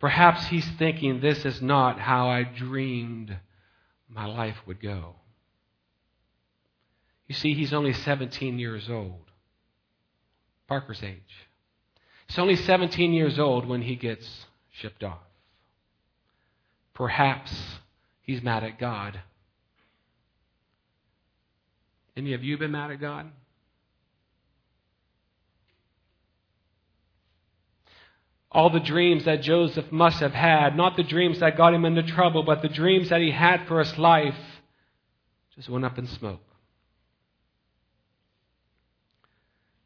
Perhaps 0.00 0.46
he's 0.46 0.68
thinking, 0.72 1.20
this 1.20 1.44
is 1.44 1.62
not 1.62 1.98
how 1.98 2.28
I 2.28 2.42
dreamed 2.42 3.36
my 4.08 4.26
life 4.26 4.56
would 4.66 4.80
go. 4.80 5.14
You 7.26 7.34
see, 7.34 7.54
he's 7.54 7.72
only 7.72 7.92
17 7.92 8.58
years 8.58 8.90
old. 8.90 9.30
Parker's 10.68 11.02
age. 11.02 11.48
He's 12.26 12.38
only 12.38 12.56
17 12.56 13.12
years 13.12 13.38
old 13.38 13.66
when 13.66 13.82
he 13.82 13.96
gets 13.96 14.46
shipped 14.70 15.02
off. 15.02 15.18
Perhaps 16.94 17.52
he's 18.22 18.42
mad 18.42 18.62
at 18.62 18.78
God. 18.78 19.20
Any 22.16 22.34
of 22.34 22.44
you 22.44 22.56
been 22.56 22.70
mad 22.70 22.90
at 22.90 23.00
God? 23.00 23.30
All 28.54 28.70
the 28.70 28.80
dreams 28.80 29.24
that 29.24 29.42
Joseph 29.42 29.90
must 29.90 30.20
have 30.20 30.32
had, 30.32 30.76
not 30.76 30.96
the 30.96 31.02
dreams 31.02 31.40
that 31.40 31.56
got 31.56 31.74
him 31.74 31.84
into 31.84 32.04
trouble, 32.04 32.44
but 32.44 32.62
the 32.62 32.68
dreams 32.68 33.08
that 33.08 33.20
he 33.20 33.32
had 33.32 33.66
for 33.66 33.80
his 33.80 33.98
life, 33.98 34.36
just 35.56 35.68
went 35.68 35.84
up 35.84 35.98
in 35.98 36.06
smoke. 36.06 36.40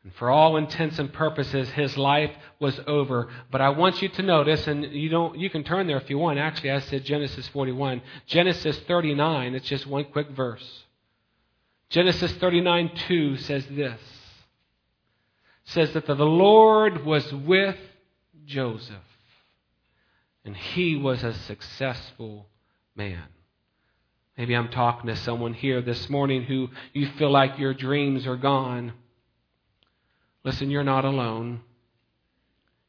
And 0.04 0.14
for 0.14 0.30
all 0.30 0.56
intents 0.56 0.98
and 0.98 1.12
purposes, 1.12 1.68
his 1.70 1.96
life 1.98 2.30
was 2.58 2.78
over. 2.86 3.28
But 3.50 3.60
I 3.60 3.70
want 3.70 4.00
you 4.00 4.08
to 4.08 4.22
notice, 4.22 4.66
and 4.66 4.84
you 4.84 5.08
don't, 5.08 5.38
you 5.38 5.50
can 5.50 5.64
turn 5.64 5.86
there 5.86 5.98
if 5.98 6.08
you 6.08 6.18
want. 6.18 6.38
Actually, 6.38 6.70
I 6.70 6.80
said 6.80 7.04
Genesis 7.04 7.48
41. 7.48 8.00
Genesis 8.26 8.78
39, 8.80 9.54
it's 9.54 9.68
just 9.68 9.86
one 9.86 10.04
quick 10.04 10.30
verse. 10.30 10.84
Genesis 11.90 12.32
39, 12.34 12.90
2 13.08 13.36
says 13.38 13.66
this. 13.70 14.00
Says 15.64 15.92
that 15.92 16.06
the 16.06 16.14
Lord 16.14 17.04
was 17.04 17.30
with 17.32 17.76
Joseph, 18.48 18.96
and 20.44 20.56
he 20.56 20.96
was 20.96 21.22
a 21.22 21.34
successful 21.34 22.48
man. 22.96 23.22
Maybe 24.38 24.54
I'm 24.54 24.70
talking 24.70 25.08
to 25.08 25.16
someone 25.16 25.52
here 25.52 25.82
this 25.82 26.08
morning 26.08 26.44
who 26.44 26.68
you 26.94 27.08
feel 27.18 27.30
like 27.30 27.58
your 27.58 27.74
dreams 27.74 28.26
are 28.26 28.36
gone. 28.36 28.94
Listen, 30.44 30.70
you're 30.70 30.82
not 30.82 31.04
alone. 31.04 31.60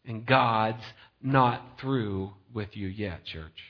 And 0.05 0.25
God's 0.25 0.83
not 1.21 1.79
through 1.79 2.31
with 2.53 2.77
you 2.77 2.87
yet, 2.87 3.25
church. 3.25 3.61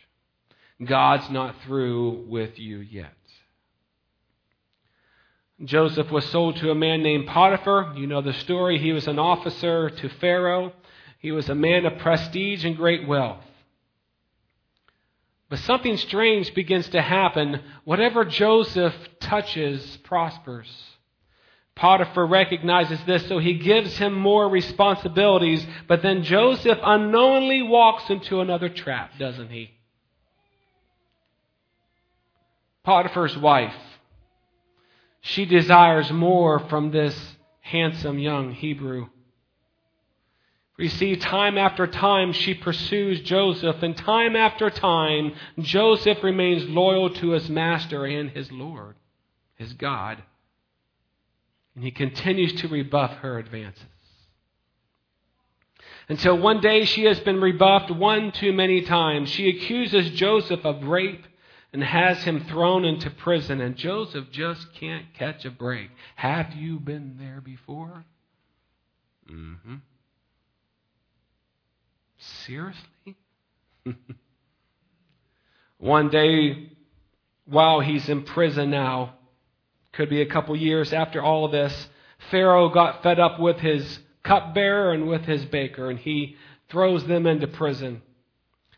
God's 0.86 1.30
not 1.30 1.56
through 1.66 2.26
with 2.28 2.60
you 2.60 2.78
yet. 2.80 3.14
Joseph 5.64 6.12
was 6.12 6.26
sold 6.26 6.58
to 6.58 6.72
a 6.72 6.76
man 6.76 7.02
named 7.02 7.28
Potiphar. 7.28 7.94
You 7.98 8.08
know 8.08 8.22
the 8.22 8.34
story. 8.34 8.78
He 8.78 8.94
was 8.94 9.08
an 9.08 9.20
officer 9.20 9.90
to 9.90 10.10
Pharaoh. 10.22 10.72
He 11.20 11.32
was 11.32 11.50
a 11.50 11.56
man 11.56 11.86
of 11.86 12.00
prestige 12.00 12.66
and 12.66 12.76
great 12.76 13.08
wealth. 13.08 13.44
But 15.50 15.60
something 15.60 15.98
strange 15.98 16.54
begins 16.54 16.88
to 16.90 17.02
happen. 17.02 17.62
Whatever 17.84 18.24
Joseph 18.24 18.96
touches 19.20 19.98
prospers. 20.04 20.70
Potiphar 21.76 22.26
recognizes 22.26 23.00
this, 23.06 23.28
so 23.28 23.40
he 23.40 23.56
gives 23.56 23.98
him 23.98 24.14
more 24.14 24.50
responsibilities. 24.50 25.66
But 25.88 26.02
then 26.02 26.24
Joseph 26.24 26.78
unknowingly 26.84 27.62
walks 27.64 28.10
into 28.10 28.42
another 28.42 28.70
trap, 28.70 29.18
doesn't 29.18 29.50
he? 29.50 29.72
Potiphar's 32.84 33.38
wife. 33.38 33.76
She 35.22 35.46
desires 35.46 36.12
more 36.12 36.60
from 36.60 36.92
this 36.92 37.36
handsome 37.62 38.20
young 38.20 38.52
Hebrew. 38.52 39.08
You 40.80 40.88
see, 40.88 41.18
time 41.18 41.58
after 41.58 41.88
time 41.88 42.32
she 42.32 42.54
pursues 42.54 43.20
Joseph, 43.22 43.84
and 43.84 43.98
time 43.98 44.38
after 44.38 44.70
time 44.70 45.34
Joseph 45.60 46.24
remains 46.24 46.70
loyal 46.70 47.10
to 47.16 47.32
his 47.32 47.50
master 47.50 48.06
and 48.06 48.30
his 48.30 48.50
Lord, 48.50 48.96
his 49.56 49.74
God. 49.74 50.24
And 51.76 51.84
he 51.84 51.92
continues 51.92 52.54
to 52.62 52.70
rebuff 52.70 53.12
her 53.18 53.38
advances. 53.38 53.84
Until 56.08 56.38
one 56.38 56.62
day 56.62 56.86
she 56.86 57.04
has 57.04 57.20
been 57.20 57.42
rebuffed 57.42 57.92
one 57.92 58.32
too 58.32 58.54
many 58.54 58.82
times. 58.82 59.30
She 59.30 59.50
accuses 59.50 60.12
Joseph 60.12 60.66
of 60.66 60.86
rape 60.86 61.26
and 61.74 61.84
has 61.84 62.24
him 62.24 62.46
thrown 62.46 62.86
into 62.86 63.10
prison, 63.10 63.60
and 63.60 63.76
Joseph 63.76 64.32
just 64.32 64.74
can't 64.76 65.14
catch 65.14 65.44
a 65.44 65.52
break. 65.52 65.92
Have 66.16 66.54
you 66.54 66.80
been 66.80 67.18
there 67.20 67.42
before? 67.42 68.06
Mm-hmm. 69.30 69.76
Seriously? 72.46 73.18
One 75.78 76.10
day, 76.10 76.72
while 77.46 77.80
he's 77.80 78.10
in 78.10 78.24
prison 78.24 78.70
now, 78.70 79.16
could 79.94 80.10
be 80.10 80.22
a 80.22 80.26
couple 80.26 80.56
years 80.56 80.94
after 80.94 81.22
all 81.22 81.46
of 81.46 81.52
this, 81.52 81.88
Pharaoh 82.30 82.70
got 82.70 83.02
fed 83.02 83.20
up 83.20 83.40
with 83.40 83.58
his 83.58 84.00
cupbearer 84.24 84.92
and 84.92 85.08
with 85.08 85.24
his 85.24 85.46
baker, 85.46 85.90
and 85.90 85.98
he 85.98 86.36
throws 86.70 87.06
them 87.08 87.26
into 87.26 87.48
prison. 87.48 88.02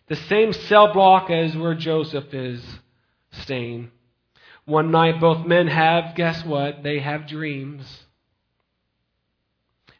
The 0.07 0.15
same 0.15 0.53
cell 0.53 0.93
block 0.93 1.29
as 1.29 1.55
where 1.55 1.75
Joseph 1.75 2.33
is 2.33 2.63
staying. 3.31 3.91
One 4.65 4.91
night, 4.91 5.19
both 5.19 5.45
men 5.45 5.67
have, 5.67 6.15
guess 6.15 6.45
what? 6.45 6.83
They 6.83 6.99
have 6.99 7.27
dreams. 7.27 8.05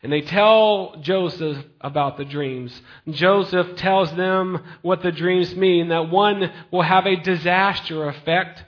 And 0.03 0.11
they 0.11 0.21
tell 0.21 0.95
Joseph 1.01 1.63
about 1.79 2.17
the 2.17 2.25
dreams. 2.25 2.81
Joseph 3.09 3.75
tells 3.75 4.11
them 4.15 4.63
what 4.81 5.03
the 5.03 5.11
dreams 5.11 5.55
mean 5.55 5.89
that 5.89 6.09
one 6.09 6.51
will 6.71 6.81
have 6.81 7.05
a 7.05 7.15
disaster 7.17 8.07
effect 8.07 8.63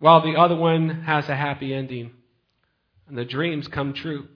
while 0.00 0.20
the 0.20 0.36
other 0.36 0.56
one 0.56 1.02
has 1.02 1.28
a 1.28 1.36
happy 1.36 1.72
ending. 1.72 2.12
And 3.06 3.16
the 3.16 3.24
dreams 3.24 3.68
come 3.68 3.92
true. 3.92 4.26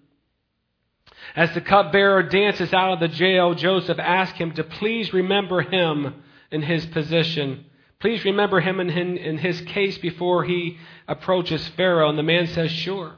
As 1.34 1.52
the 1.54 1.60
cupbearer 1.60 2.22
dances 2.24 2.72
out 2.72 2.92
of 2.92 3.00
the 3.00 3.08
jail, 3.08 3.54
Joseph 3.54 3.98
asks 3.98 4.38
him 4.38 4.52
to 4.52 4.64
please 4.64 5.12
remember 5.12 5.62
him 5.62 6.22
in 6.50 6.62
his 6.62 6.86
position. 6.86 7.64
Please 8.00 8.24
remember 8.24 8.60
him 8.60 8.80
in, 8.80 9.38
his 9.38 9.60
case 9.62 9.98
before 9.98 10.44
he 10.44 10.78
approaches 11.06 11.66
Pharaoh. 11.76 12.08
And 12.08 12.18
the 12.18 12.22
man 12.22 12.46
says, 12.48 12.70
Sure. 12.70 13.16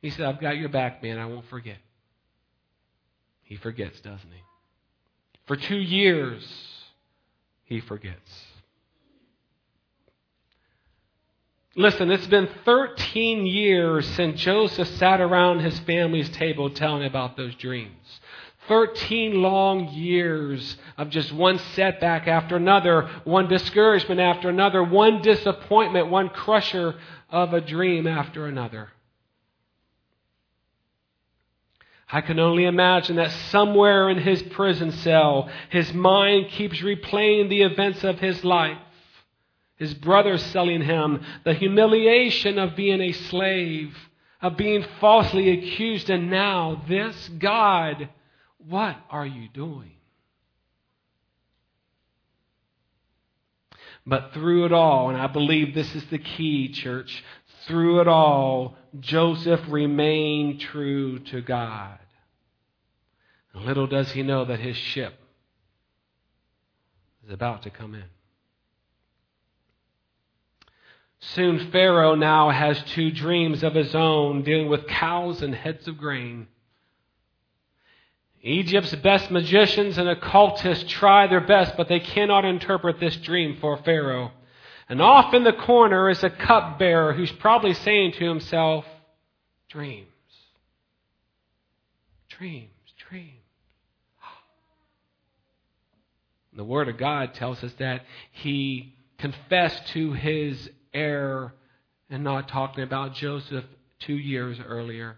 He 0.00 0.10
said, 0.10 0.26
I've 0.26 0.40
got 0.40 0.56
your 0.56 0.68
back, 0.68 1.02
man. 1.02 1.18
I 1.18 1.26
won't 1.26 1.46
forget. 1.46 1.78
He 3.44 3.56
forgets, 3.56 4.00
doesn't 4.00 4.30
he? 4.30 4.42
For 5.46 5.56
two 5.56 5.78
years, 5.78 6.44
he 7.64 7.80
forgets. 7.80 8.44
Listen, 11.76 12.10
it's 12.10 12.26
been 12.28 12.48
13 12.64 13.46
years 13.46 14.06
since 14.10 14.40
Joseph 14.40 14.88
sat 14.96 15.20
around 15.20 15.60
his 15.60 15.78
family's 15.80 16.30
table 16.30 16.70
telling 16.70 17.04
about 17.04 17.36
those 17.36 17.54
dreams. 17.56 18.20
13 18.68 19.42
long 19.42 19.88
years 19.88 20.76
of 20.96 21.10
just 21.10 21.32
one 21.32 21.58
setback 21.74 22.28
after 22.28 22.56
another, 22.56 23.10
one 23.24 23.48
discouragement 23.48 24.20
after 24.20 24.48
another, 24.48 24.82
one 24.82 25.20
disappointment, 25.20 26.08
one 26.08 26.30
crusher 26.30 26.94
of 27.28 27.52
a 27.52 27.60
dream 27.60 28.06
after 28.06 28.46
another. 28.46 28.88
I 32.14 32.20
can 32.20 32.38
only 32.38 32.64
imagine 32.64 33.16
that 33.16 33.32
somewhere 33.50 34.08
in 34.08 34.18
his 34.18 34.42
prison 34.42 34.92
cell, 34.92 35.50
his 35.70 35.92
mind 35.92 36.50
keeps 36.50 36.80
replaying 36.80 37.48
the 37.48 37.62
events 37.62 38.04
of 38.04 38.20
his 38.20 38.44
life 38.44 38.78
his 39.76 39.94
brothers 39.94 40.42
selling 40.46 40.82
him, 40.82 41.20
the 41.44 41.54
humiliation 41.54 42.58
of 42.58 42.76
being 42.76 43.00
a 43.00 43.12
slave, 43.12 43.96
of 44.40 44.56
being 44.56 44.84
falsely 45.00 45.50
accused, 45.50 46.10
and 46.10 46.30
now 46.30 46.82
this 46.88 47.28
God, 47.38 48.08
what 48.58 48.96
are 49.10 49.26
you 49.26 49.48
doing? 49.48 49.90
But 54.06 54.32
through 54.34 54.66
it 54.66 54.72
all, 54.72 55.08
and 55.08 55.18
I 55.18 55.26
believe 55.26 55.74
this 55.74 55.94
is 55.94 56.04
the 56.06 56.18
key, 56.18 56.68
church, 56.68 57.24
through 57.66 58.00
it 58.00 58.08
all, 58.08 58.76
Joseph 59.00 59.62
remained 59.68 60.60
true 60.60 61.18
to 61.20 61.40
God. 61.40 61.98
Little 63.54 63.86
does 63.86 64.10
he 64.12 64.22
know 64.22 64.44
that 64.44 64.58
his 64.58 64.76
ship 64.76 65.14
is 67.24 67.32
about 67.32 67.62
to 67.62 67.70
come 67.70 67.94
in. 67.94 68.04
Soon 71.20 71.70
Pharaoh 71.70 72.16
now 72.16 72.50
has 72.50 72.82
two 72.82 73.10
dreams 73.10 73.62
of 73.62 73.74
his 73.74 73.94
own 73.94 74.42
dealing 74.42 74.68
with 74.68 74.86
cows 74.86 75.40
and 75.40 75.54
heads 75.54 75.88
of 75.88 75.96
grain. 75.96 76.48
Egypt's 78.42 78.94
best 78.96 79.30
magicians 79.30 79.96
and 79.96 80.06
occultists 80.06 80.84
try 80.90 81.26
their 81.26 81.40
best, 81.40 81.78
but 81.78 81.88
they 81.88 82.00
cannot 82.00 82.44
interpret 82.44 83.00
this 83.00 83.16
dream 83.16 83.56
for 83.58 83.78
Pharaoh. 83.78 84.32
And 84.86 85.00
off 85.00 85.32
in 85.32 85.44
the 85.44 85.52
corner 85.54 86.10
is 86.10 86.22
a 86.22 86.28
cupbearer 86.28 87.14
who's 87.14 87.32
probably 87.32 87.72
saying 87.72 88.12
to 88.12 88.28
himself, 88.28 88.84
Dreams, 89.70 90.06
dreams, 92.28 92.68
dreams. 93.08 93.43
The 96.56 96.64
Word 96.64 96.88
of 96.88 96.98
God 96.98 97.34
tells 97.34 97.62
us 97.64 97.72
that 97.78 98.02
he 98.30 98.94
confessed 99.18 99.88
to 99.88 100.12
his 100.12 100.70
error 100.92 101.52
and 102.08 102.22
not 102.22 102.48
talking 102.48 102.84
about 102.84 103.14
Joseph 103.14 103.64
two 104.00 104.14
years 104.14 104.58
earlier. 104.64 105.16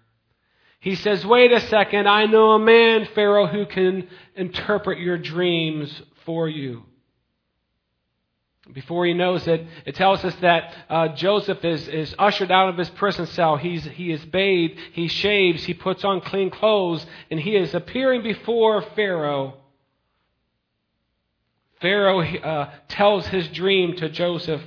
He 0.81 0.95
says, 0.95 1.27
Wait 1.27 1.53
a 1.53 1.61
second, 1.61 2.09
I 2.09 2.27
know 2.27 2.53
a 2.53 2.59
man, 2.59 3.09
Pharaoh, 3.15 3.47
who 3.47 3.67
can 3.67 4.09
interpret 4.35 4.99
your 4.99 5.19
dreams 5.19 6.03
for 6.25 6.49
you. 6.49 6.85
Before 8.73 9.07
he 9.07 9.15
knows 9.15 9.47
it, 9.47 9.65
it 9.85 9.95
tells 9.95 10.25
us 10.25 10.35
that 10.37 10.75
uh, 10.89 11.09
Joseph 11.09 11.65
is, 11.65 11.87
is 11.87 12.15
ushered 12.19 12.51
out 12.51 12.69
of 12.69 12.77
his 12.77 12.91
prison 12.91 13.27
cell. 13.27 13.57
He's, 13.57 13.85
he 13.85 14.11
is 14.11 14.25
bathed, 14.25 14.79
he 14.93 15.07
shaves, 15.07 15.65
he 15.65 15.75
puts 15.75 16.05
on 16.05 16.21
clean 16.21 16.51
clothes, 16.51 17.07
and 17.31 17.39
he 17.39 17.55
is 17.57 17.75
appearing 17.75 18.23
before 18.23 18.83
Pharaoh. 18.97 19.55
Pharaoh 21.81 22.23
uh, 22.23 22.71
tells 22.89 23.27
his 23.27 23.49
dream 23.49 23.97
to 23.97 24.09
Joseph. 24.09 24.63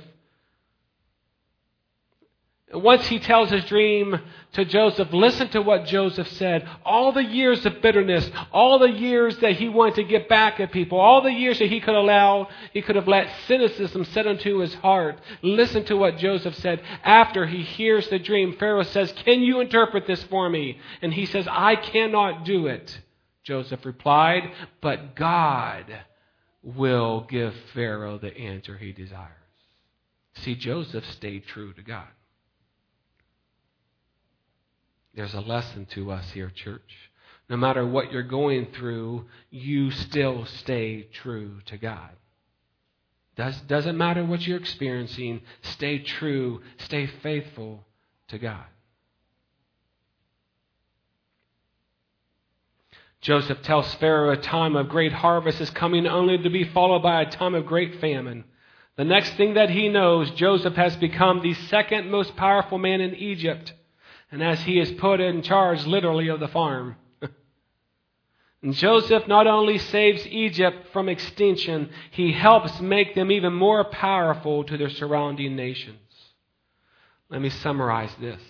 Once 2.72 3.04
he 3.08 3.18
tells 3.18 3.50
his 3.50 3.64
dream 3.64 4.16
to 4.52 4.64
Joseph, 4.64 5.12
listen 5.12 5.48
to 5.48 5.60
what 5.60 5.86
Joseph 5.86 6.28
said. 6.28 6.68
All 6.84 7.10
the 7.10 7.24
years 7.24 7.66
of 7.66 7.82
bitterness, 7.82 8.30
all 8.52 8.78
the 8.78 8.90
years 8.90 9.36
that 9.38 9.56
he 9.56 9.68
wanted 9.68 9.96
to 9.96 10.04
get 10.04 10.28
back 10.28 10.60
at 10.60 10.70
people, 10.70 11.00
all 11.00 11.20
the 11.20 11.32
years 11.32 11.58
that 11.58 11.68
he 11.68 11.80
could 11.80 11.96
allow, 11.96 12.48
he 12.72 12.80
could 12.80 12.94
have 12.94 13.08
let 13.08 13.28
cynicism 13.48 14.04
set 14.04 14.28
into 14.28 14.60
his 14.60 14.72
heart. 14.74 15.18
Listen 15.42 15.84
to 15.86 15.96
what 15.96 16.18
Joseph 16.18 16.54
said. 16.56 16.80
After 17.02 17.44
he 17.44 17.62
hears 17.62 18.08
the 18.08 18.20
dream, 18.20 18.56
Pharaoh 18.56 18.84
says, 18.84 19.12
Can 19.24 19.40
you 19.40 19.58
interpret 19.58 20.06
this 20.06 20.22
for 20.24 20.48
me? 20.48 20.78
And 21.02 21.12
he 21.12 21.26
says, 21.26 21.48
I 21.50 21.74
cannot 21.74 22.44
do 22.44 22.68
it. 22.68 23.00
Joseph 23.42 23.84
replied, 23.84 24.52
But 24.80 25.16
God 25.16 25.86
will 26.62 27.26
give 27.28 27.54
Pharaoh 27.74 28.18
the 28.18 28.36
answer 28.36 28.76
he 28.76 28.92
desires. 28.92 29.36
See, 30.34 30.54
Joseph 30.54 31.04
stayed 31.12 31.46
true 31.46 31.72
to 31.74 31.82
God. 31.82 32.08
There's 35.14 35.34
a 35.34 35.40
lesson 35.40 35.86
to 35.92 36.10
us 36.12 36.30
here, 36.30 36.50
church. 36.54 37.10
No 37.48 37.56
matter 37.56 37.84
what 37.84 38.12
you're 38.12 38.22
going 38.22 38.68
through, 38.72 39.26
you 39.50 39.90
still 39.90 40.44
stay 40.44 41.08
true 41.12 41.60
to 41.66 41.76
God. 41.76 42.10
Does, 43.36 43.60
doesn't 43.62 43.96
matter 43.98 44.24
what 44.24 44.46
you're 44.46 44.58
experiencing, 44.58 45.40
stay 45.62 45.98
true, 45.98 46.60
stay 46.78 47.06
faithful 47.22 47.84
to 48.28 48.38
God. 48.38 48.64
Joseph 53.20 53.62
tells 53.62 53.92
Pharaoh 53.94 54.32
a 54.32 54.36
time 54.36 54.76
of 54.76 54.88
great 54.88 55.12
harvest 55.12 55.60
is 55.60 55.70
coming 55.70 56.06
only 56.06 56.38
to 56.38 56.50
be 56.50 56.64
followed 56.64 57.02
by 57.02 57.20
a 57.20 57.30
time 57.30 57.54
of 57.54 57.66
great 57.66 58.00
famine. 58.00 58.44
The 58.96 59.04
next 59.04 59.34
thing 59.34 59.54
that 59.54 59.70
he 59.70 59.88
knows, 59.88 60.30
Joseph 60.32 60.74
has 60.74 60.96
become 60.96 61.40
the 61.40 61.54
second 61.54 62.10
most 62.10 62.36
powerful 62.36 62.78
man 62.78 63.00
in 63.00 63.14
Egypt 63.14 63.74
and 64.30 64.42
as 64.42 64.60
he 64.62 64.78
is 64.78 64.92
put 64.92 65.20
in 65.20 65.42
charge 65.42 65.84
literally 65.86 66.28
of 66.28 66.40
the 66.40 66.48
farm. 66.48 66.96
and 68.62 68.74
Joseph 68.74 69.26
not 69.26 69.46
only 69.46 69.78
saves 69.78 70.26
Egypt 70.26 70.88
from 70.92 71.08
extinction, 71.08 71.90
he 72.10 72.32
helps 72.32 72.80
make 72.80 73.14
them 73.14 73.30
even 73.32 73.52
more 73.52 73.84
powerful 73.84 74.64
to 74.64 74.76
their 74.76 74.90
surrounding 74.90 75.56
nations. 75.56 75.98
Let 77.28 77.40
me 77.40 77.50
summarize 77.50 78.14
this. 78.20 78.40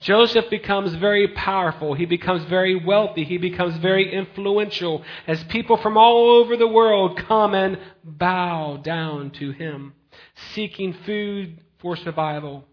Joseph 0.00 0.50
becomes 0.50 0.94
very 0.94 1.28
powerful. 1.28 1.94
He 1.94 2.04
becomes 2.04 2.44
very 2.44 2.76
wealthy. 2.76 3.24
He 3.24 3.38
becomes 3.38 3.76
very 3.78 4.12
influential 4.12 5.02
as 5.26 5.42
people 5.44 5.78
from 5.78 5.96
all 5.96 6.30
over 6.36 6.56
the 6.56 6.68
world 6.68 7.16
come 7.16 7.54
and 7.54 7.78
bow 8.04 8.76
down 8.76 9.30
to 9.32 9.52
him, 9.52 9.94
seeking 10.54 10.92
food 10.92 11.60
for 11.78 11.96
survival. 11.96 12.64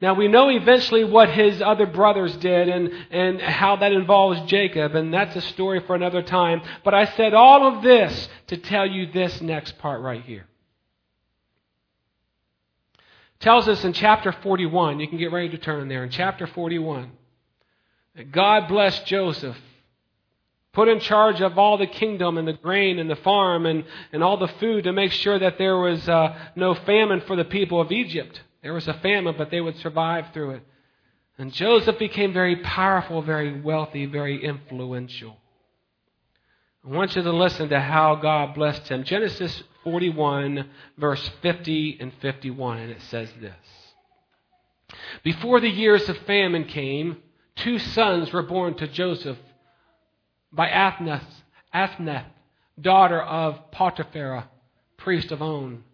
Now 0.00 0.14
we 0.14 0.28
know 0.28 0.50
eventually 0.50 1.04
what 1.04 1.30
his 1.30 1.62
other 1.62 1.86
brothers 1.86 2.36
did 2.36 2.68
and, 2.68 2.90
and 3.10 3.40
how 3.40 3.76
that 3.76 3.92
involves 3.92 4.42
Jacob, 4.42 4.94
and 4.94 5.14
that's 5.14 5.36
a 5.36 5.40
story 5.40 5.80
for 5.80 5.94
another 5.94 6.22
time. 6.22 6.60
But 6.84 6.92
I 6.92 7.06
said 7.06 7.34
all 7.34 7.66
of 7.68 7.82
this 7.82 8.28
to 8.48 8.56
tell 8.56 8.84
you 8.84 9.06
this 9.06 9.40
next 9.40 9.78
part 9.78 10.00
right 10.02 10.22
here. 10.22 10.46
Tells 13.42 13.68
us 13.68 13.84
in 13.84 13.92
chapter 13.92 14.32
41, 14.32 15.00
you 15.00 15.08
can 15.08 15.18
get 15.18 15.32
ready 15.32 15.50
to 15.50 15.58
turn 15.58 15.88
there, 15.88 16.04
in 16.04 16.10
chapter 16.10 16.46
41, 16.46 17.10
that 18.16 18.32
God 18.32 18.68
blessed 18.68 19.04
Joseph, 19.06 19.56
put 20.72 20.88
in 20.88 21.00
charge 21.00 21.40
of 21.40 21.58
all 21.58 21.76
the 21.76 21.86
kingdom 21.86 22.38
and 22.38 22.48
the 22.48 22.52
grain 22.54 22.98
and 22.98 23.10
the 23.10 23.16
farm 23.16 23.66
and, 23.66 23.84
and 24.12 24.22
all 24.22 24.38
the 24.38 24.48
food 24.58 24.84
to 24.84 24.92
make 24.92 25.12
sure 25.12 25.38
that 25.38 25.58
there 25.58 25.76
was 25.76 26.08
uh, 26.08 26.34
no 26.56 26.74
famine 26.74 27.20
for 27.26 27.36
the 27.36 27.44
people 27.44 27.80
of 27.80 27.92
Egypt. 27.92 28.40
There 28.62 28.72
was 28.72 28.88
a 28.88 28.94
famine, 28.94 29.34
but 29.36 29.50
they 29.50 29.60
would 29.60 29.76
survive 29.78 30.26
through 30.32 30.52
it. 30.52 30.62
And 31.36 31.52
Joseph 31.52 31.98
became 31.98 32.32
very 32.32 32.56
powerful, 32.56 33.22
very 33.22 33.60
wealthy, 33.60 34.06
very 34.06 34.42
influential. 34.42 35.36
I 36.84 36.88
want 36.88 37.16
you 37.16 37.22
to 37.22 37.32
listen 37.32 37.68
to 37.70 37.80
how 37.80 38.16
God 38.16 38.54
blessed 38.54 38.88
him. 38.88 39.04
Genesis 39.04 39.62
41, 39.84 40.68
verse 40.98 41.30
50 41.42 41.98
and 42.00 42.12
51, 42.20 42.78
and 42.78 42.90
it 42.90 43.02
says 43.02 43.32
this. 43.40 43.54
Before 45.22 45.60
the 45.60 45.68
years 45.68 46.08
of 46.08 46.16
famine 46.18 46.64
came, 46.64 47.18
two 47.56 47.78
sons 47.78 48.32
were 48.32 48.42
born 48.42 48.74
to 48.74 48.88
Joseph 48.88 49.38
by 50.52 50.68
Athnath, 50.68 51.24
Athnath 51.74 52.26
daughter 52.80 53.20
of 53.20 53.70
Potiphar, 53.70 54.48
priest 54.96 55.32
of 55.32 55.42
On. 55.42 55.84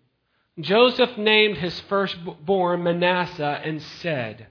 Joseph 0.61 1.17
named 1.17 1.59
his 1.59 1.79
firstborn 1.83 2.83
Manasseh 2.83 3.61
and 3.65 3.81
said, 3.81 4.49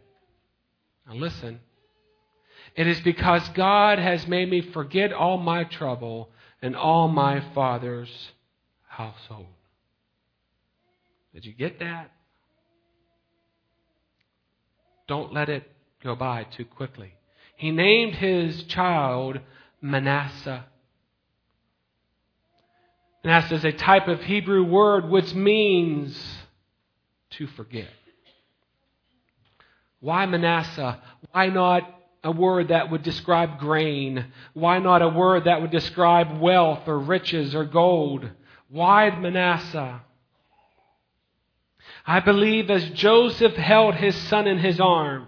Now 1.05 1.15
listen, 1.15 1.59
it 2.75 2.87
is 2.87 3.01
because 3.01 3.47
God 3.49 3.99
has 3.99 4.27
made 4.27 4.49
me 4.49 4.61
forget 4.61 5.11
all 5.11 5.37
my 5.37 5.63
trouble 5.65 6.29
and 6.61 6.75
all 6.75 7.07
my 7.07 7.41
father's 7.53 8.31
household. 8.97 9.45
Did 11.33 11.45
you 11.45 11.53
get 11.53 11.79
that? 11.79 12.11
Don't 15.07 15.33
let 15.33 15.49
it 15.49 15.63
go 16.03 16.15
by 16.15 16.43
too 16.43 16.65
quickly. 16.65 17.13
He 17.55 17.71
named 17.71 18.15
his 18.15 18.63
child 18.63 19.39
Manasseh 19.81 20.65
Manasseh 23.27 23.55
is 23.55 23.65
a 23.65 23.73
type 23.73 24.07
of 24.07 24.21
Hebrew 24.23 24.63
word 24.63 25.09
which 25.09 25.33
means 25.33 26.17
to 27.31 27.47
forget. 27.47 27.89
Why 29.99 30.25
Manasseh? 30.25 30.97
Why 31.33 31.47
not 31.47 31.83
a 32.23 32.31
word 32.31 32.69
that 32.69 32.89
would 32.89 33.03
describe 33.03 33.59
grain? 33.59 34.27
Why 34.53 34.79
not 34.79 35.01
a 35.01 35.09
word 35.09 35.43
that 35.43 35.61
would 35.61 35.71
describe 35.71 36.39
wealth 36.39 36.87
or 36.87 36.97
riches 36.97 37.53
or 37.53 37.65
gold? 37.65 38.29
Why 38.69 39.09
Manasseh? 39.09 40.01
I 42.05 42.19
believe 42.19 42.69
as 42.69 42.89
Joseph 42.91 43.55
held 43.55 43.95
his 43.95 44.15
son 44.15 44.47
in 44.47 44.59
his 44.59 44.79
arms, 44.79 45.27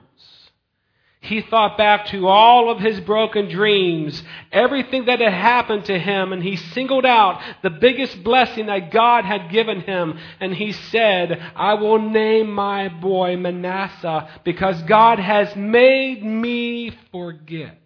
he 1.21 1.41
thought 1.41 1.77
back 1.77 2.05
to 2.07 2.27
all 2.27 2.69
of 2.69 2.79
his 2.79 3.01
broken 3.01 3.49
dreams, 3.49 4.23
everything 4.53 5.05
that 5.05 5.19
had 5.19 5.33
happened 5.33 5.85
to 5.85 5.99
him, 5.99 6.31
and 6.31 6.41
he 6.41 6.55
singled 6.55 7.05
out 7.05 7.41
the 7.61 7.69
biggest 7.69 8.23
blessing 8.23 8.67
that 8.67 8.91
God 8.91 9.25
had 9.25 9.51
given 9.51 9.81
him. 9.81 10.17
And 10.39 10.53
he 10.53 10.71
said, 10.71 11.37
I 11.55 11.73
will 11.73 11.99
name 11.99 12.49
my 12.49 12.87
boy 12.87 13.35
Manasseh 13.35 14.29
because 14.45 14.81
God 14.83 15.19
has 15.19 15.53
made 15.57 16.23
me 16.23 16.97
forget. 17.11 17.77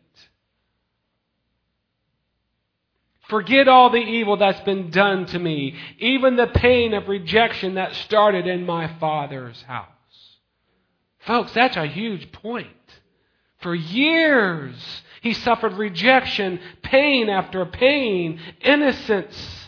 Forget 3.34 3.68
all 3.68 3.90
the 3.90 3.98
evil 3.98 4.38
that's 4.38 4.60
been 4.60 4.92
done 4.92 5.26
to 5.26 5.40
me, 5.40 5.76
even 5.98 6.36
the 6.36 6.46
pain 6.46 6.94
of 6.94 7.08
rejection 7.08 7.74
that 7.74 7.96
started 7.96 8.46
in 8.46 8.64
my 8.64 8.86
father's 9.00 9.60
house. 9.64 9.88
Folks, 11.22 11.52
that's 11.52 11.76
a 11.76 11.88
huge 11.88 12.32
point. 12.32 12.68
For 13.62 13.74
years, 13.74 14.76
he 15.24 15.34
suffered 15.34 15.74
rejection, 15.74 16.60
pain 16.84 17.28
after 17.28 17.66
pain. 17.66 18.40
Innocence 18.62 19.68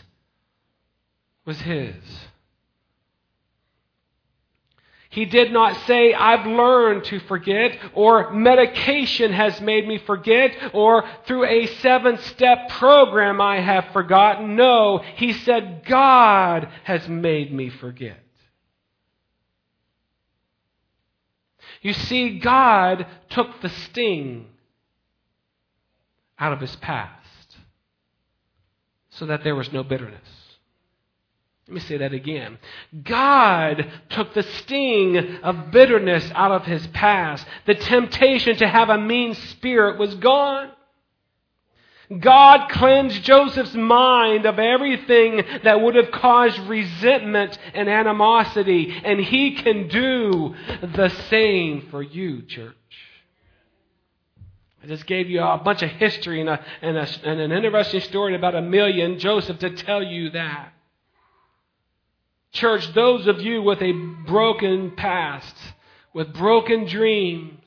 was 1.44 1.60
his. 1.60 1.96
He 5.16 5.24
did 5.24 5.50
not 5.50 5.74
say, 5.86 6.12
I've 6.12 6.46
learned 6.46 7.04
to 7.04 7.20
forget, 7.20 7.78
or 7.94 8.32
medication 8.32 9.32
has 9.32 9.58
made 9.62 9.88
me 9.88 9.96
forget, 9.96 10.54
or 10.74 11.08
through 11.26 11.46
a 11.46 11.64
seven 11.78 12.18
step 12.18 12.68
program 12.68 13.40
I 13.40 13.60
have 13.60 13.94
forgotten. 13.94 14.56
No, 14.56 14.98
he 14.98 15.32
said, 15.32 15.86
God 15.86 16.68
has 16.84 17.08
made 17.08 17.50
me 17.50 17.70
forget. 17.70 18.18
You 21.80 21.94
see, 21.94 22.38
God 22.38 23.06
took 23.30 23.62
the 23.62 23.70
sting 23.70 24.48
out 26.38 26.52
of 26.52 26.60
his 26.60 26.76
past 26.76 27.56
so 29.08 29.24
that 29.24 29.44
there 29.44 29.56
was 29.56 29.72
no 29.72 29.82
bitterness. 29.82 30.45
Let 31.68 31.74
me 31.74 31.80
say 31.80 31.96
that 31.96 32.12
again. 32.12 32.58
God 33.02 33.90
took 34.10 34.34
the 34.34 34.44
sting 34.44 35.16
of 35.42 35.72
bitterness 35.72 36.30
out 36.32 36.52
of 36.52 36.64
his 36.64 36.86
past. 36.88 37.44
The 37.66 37.74
temptation 37.74 38.56
to 38.58 38.68
have 38.68 38.88
a 38.88 38.98
mean 38.98 39.34
spirit 39.34 39.98
was 39.98 40.14
gone. 40.14 40.70
God 42.20 42.70
cleansed 42.70 43.24
Joseph's 43.24 43.74
mind 43.74 44.46
of 44.46 44.60
everything 44.60 45.42
that 45.64 45.80
would 45.80 45.96
have 45.96 46.12
caused 46.12 46.56
resentment 46.60 47.58
and 47.74 47.88
animosity, 47.88 48.94
and 49.04 49.18
he 49.18 49.56
can 49.56 49.88
do 49.88 50.54
the 50.82 51.08
same 51.28 51.88
for 51.90 52.00
you, 52.00 52.42
church. 52.42 52.74
I 54.84 54.86
just 54.86 55.06
gave 55.06 55.28
you 55.28 55.42
a 55.42 55.58
bunch 55.58 55.82
of 55.82 55.90
history 55.90 56.40
and, 56.40 56.48
a, 56.48 56.64
and, 56.80 56.96
a, 56.96 57.08
and 57.24 57.40
an 57.40 57.50
interesting 57.50 58.02
story 58.02 58.36
about 58.36 58.54
Amelia 58.54 59.04
and 59.04 59.18
Joseph 59.18 59.58
to 59.58 59.70
tell 59.70 60.00
you 60.00 60.30
that. 60.30 60.74
Church, 62.56 62.92
those 62.94 63.26
of 63.26 63.42
you 63.42 63.60
with 63.60 63.82
a 63.82 63.92
broken 64.26 64.92
past, 64.96 65.54
with 66.14 66.32
broken 66.32 66.86
dreams, 66.86 67.60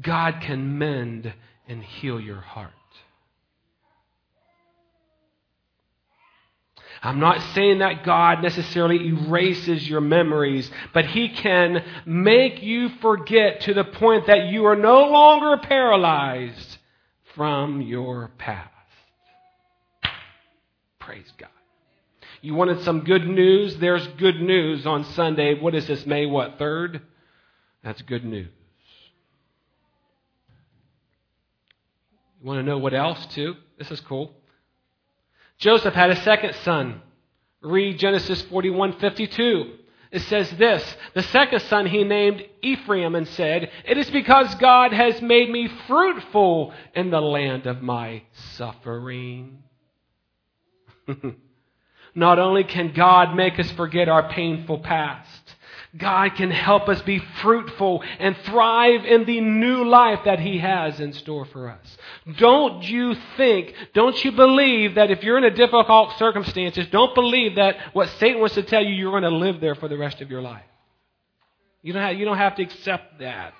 God 0.00 0.40
can 0.40 0.78
mend 0.78 1.34
and 1.66 1.82
heal 1.82 2.20
your 2.20 2.40
heart. 2.40 2.70
I'm 7.02 7.18
not 7.18 7.42
saying 7.54 7.80
that 7.80 8.04
God 8.04 8.40
necessarily 8.40 9.08
erases 9.08 9.88
your 9.88 10.00
memories, 10.00 10.70
but 10.94 11.04
He 11.06 11.30
can 11.30 11.84
make 12.06 12.62
you 12.62 12.88
forget 13.00 13.62
to 13.62 13.74
the 13.74 13.82
point 13.82 14.28
that 14.28 14.46
you 14.46 14.66
are 14.66 14.76
no 14.76 15.08
longer 15.08 15.56
paralyzed 15.56 16.78
from 17.34 17.80
your 17.80 18.30
past. 18.38 18.68
Praise 21.00 21.32
God. 21.36 21.48
You 22.42 22.54
wanted 22.54 22.82
some 22.82 23.04
good 23.04 23.24
news? 23.26 23.76
There's 23.76 24.04
good 24.18 24.40
news 24.40 24.84
on 24.84 25.04
Sunday. 25.04 25.54
What 25.54 25.76
is 25.76 25.86
this, 25.86 26.04
May 26.04 26.26
what, 26.26 26.58
3rd? 26.58 27.00
That's 27.84 28.02
good 28.02 28.24
news. 28.24 28.48
You 32.40 32.48
want 32.48 32.58
to 32.58 32.64
know 32.64 32.78
what 32.78 32.94
else, 32.94 33.24
too? 33.26 33.54
This 33.78 33.92
is 33.92 34.00
cool. 34.00 34.34
Joseph 35.58 35.94
had 35.94 36.10
a 36.10 36.20
second 36.22 36.54
son. 36.64 37.00
Read 37.60 38.00
Genesis 38.00 38.42
41 38.42 38.98
52. 38.98 39.74
It 40.10 40.22
says 40.22 40.50
this 40.58 40.96
The 41.14 41.22
second 41.22 41.60
son 41.62 41.86
he 41.86 42.02
named 42.02 42.44
Ephraim 42.60 43.14
and 43.14 43.28
said, 43.28 43.70
It 43.84 43.98
is 43.98 44.10
because 44.10 44.52
God 44.56 44.92
has 44.92 45.22
made 45.22 45.48
me 45.48 45.68
fruitful 45.86 46.74
in 46.96 47.10
the 47.10 47.20
land 47.20 47.66
of 47.66 47.82
my 47.82 48.24
suffering. 48.56 49.62
Not 52.14 52.38
only 52.38 52.64
can 52.64 52.92
God 52.92 53.34
make 53.34 53.58
us 53.58 53.70
forget 53.72 54.08
our 54.08 54.28
painful 54.28 54.80
past, 54.80 55.28
God 55.96 56.36
can 56.36 56.50
help 56.50 56.88
us 56.88 57.02
be 57.02 57.18
fruitful 57.18 58.02
and 58.18 58.34
thrive 58.44 59.04
in 59.04 59.26
the 59.26 59.40
new 59.40 59.84
life 59.84 60.20
that 60.24 60.40
He 60.40 60.58
has 60.58 61.00
in 61.00 61.12
store 61.12 61.44
for 61.44 61.68
us. 61.68 61.98
Don't 62.38 62.82
you 62.82 63.14
think, 63.36 63.74
don't 63.92 64.22
you 64.24 64.32
believe 64.32 64.94
that 64.94 65.10
if 65.10 65.22
you're 65.22 65.36
in 65.36 65.44
a 65.44 65.50
difficult 65.50 66.16
circumstances, 66.18 66.86
don't 66.90 67.14
believe 67.14 67.56
that 67.56 67.76
what 67.92 68.08
Satan 68.18 68.40
wants 68.40 68.54
to 68.54 68.62
tell 68.62 68.82
you, 68.82 68.94
you're 68.94 69.10
going 69.10 69.22
to 69.22 69.36
live 69.36 69.60
there 69.60 69.74
for 69.74 69.88
the 69.88 69.98
rest 69.98 70.22
of 70.22 70.30
your 70.30 70.40
life. 70.40 70.64
You 71.82 71.92
don't 71.92 72.02
have, 72.02 72.16
you 72.16 72.24
don't 72.24 72.38
have 72.38 72.56
to 72.56 72.62
accept 72.62 73.18
that. 73.18 73.52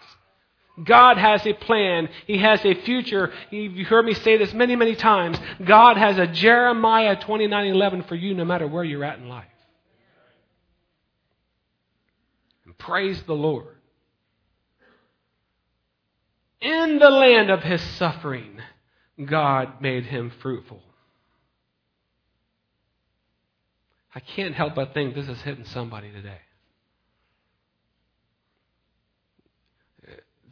God 0.82 1.18
has 1.18 1.46
a 1.46 1.52
plan. 1.52 2.08
He 2.26 2.38
has 2.38 2.64
a 2.64 2.74
future. 2.74 3.32
You've 3.50 3.88
heard 3.88 4.06
me 4.06 4.14
say 4.14 4.38
this 4.38 4.54
many, 4.54 4.74
many 4.74 4.94
times. 4.94 5.38
God 5.64 5.96
has 5.96 6.16
a 6.18 6.26
Jeremiah 6.26 7.16
29:11 7.16 8.02
for 8.08 8.14
you 8.14 8.34
no 8.34 8.44
matter 8.44 8.66
where 8.66 8.84
you're 8.84 9.04
at 9.04 9.18
in 9.18 9.28
life. 9.28 9.44
And 12.64 12.76
praise 12.78 13.22
the 13.24 13.34
Lord. 13.34 13.76
In 16.60 16.98
the 16.98 17.10
land 17.10 17.50
of 17.50 17.62
his 17.62 17.82
suffering, 17.82 18.60
God 19.22 19.82
made 19.82 20.06
him 20.06 20.30
fruitful. 20.40 20.82
I 24.14 24.20
can't 24.20 24.54
help 24.54 24.74
but 24.74 24.94
think 24.94 25.14
this 25.14 25.28
is 25.28 25.40
hitting 25.42 25.64
somebody 25.64 26.12
today. 26.12 26.38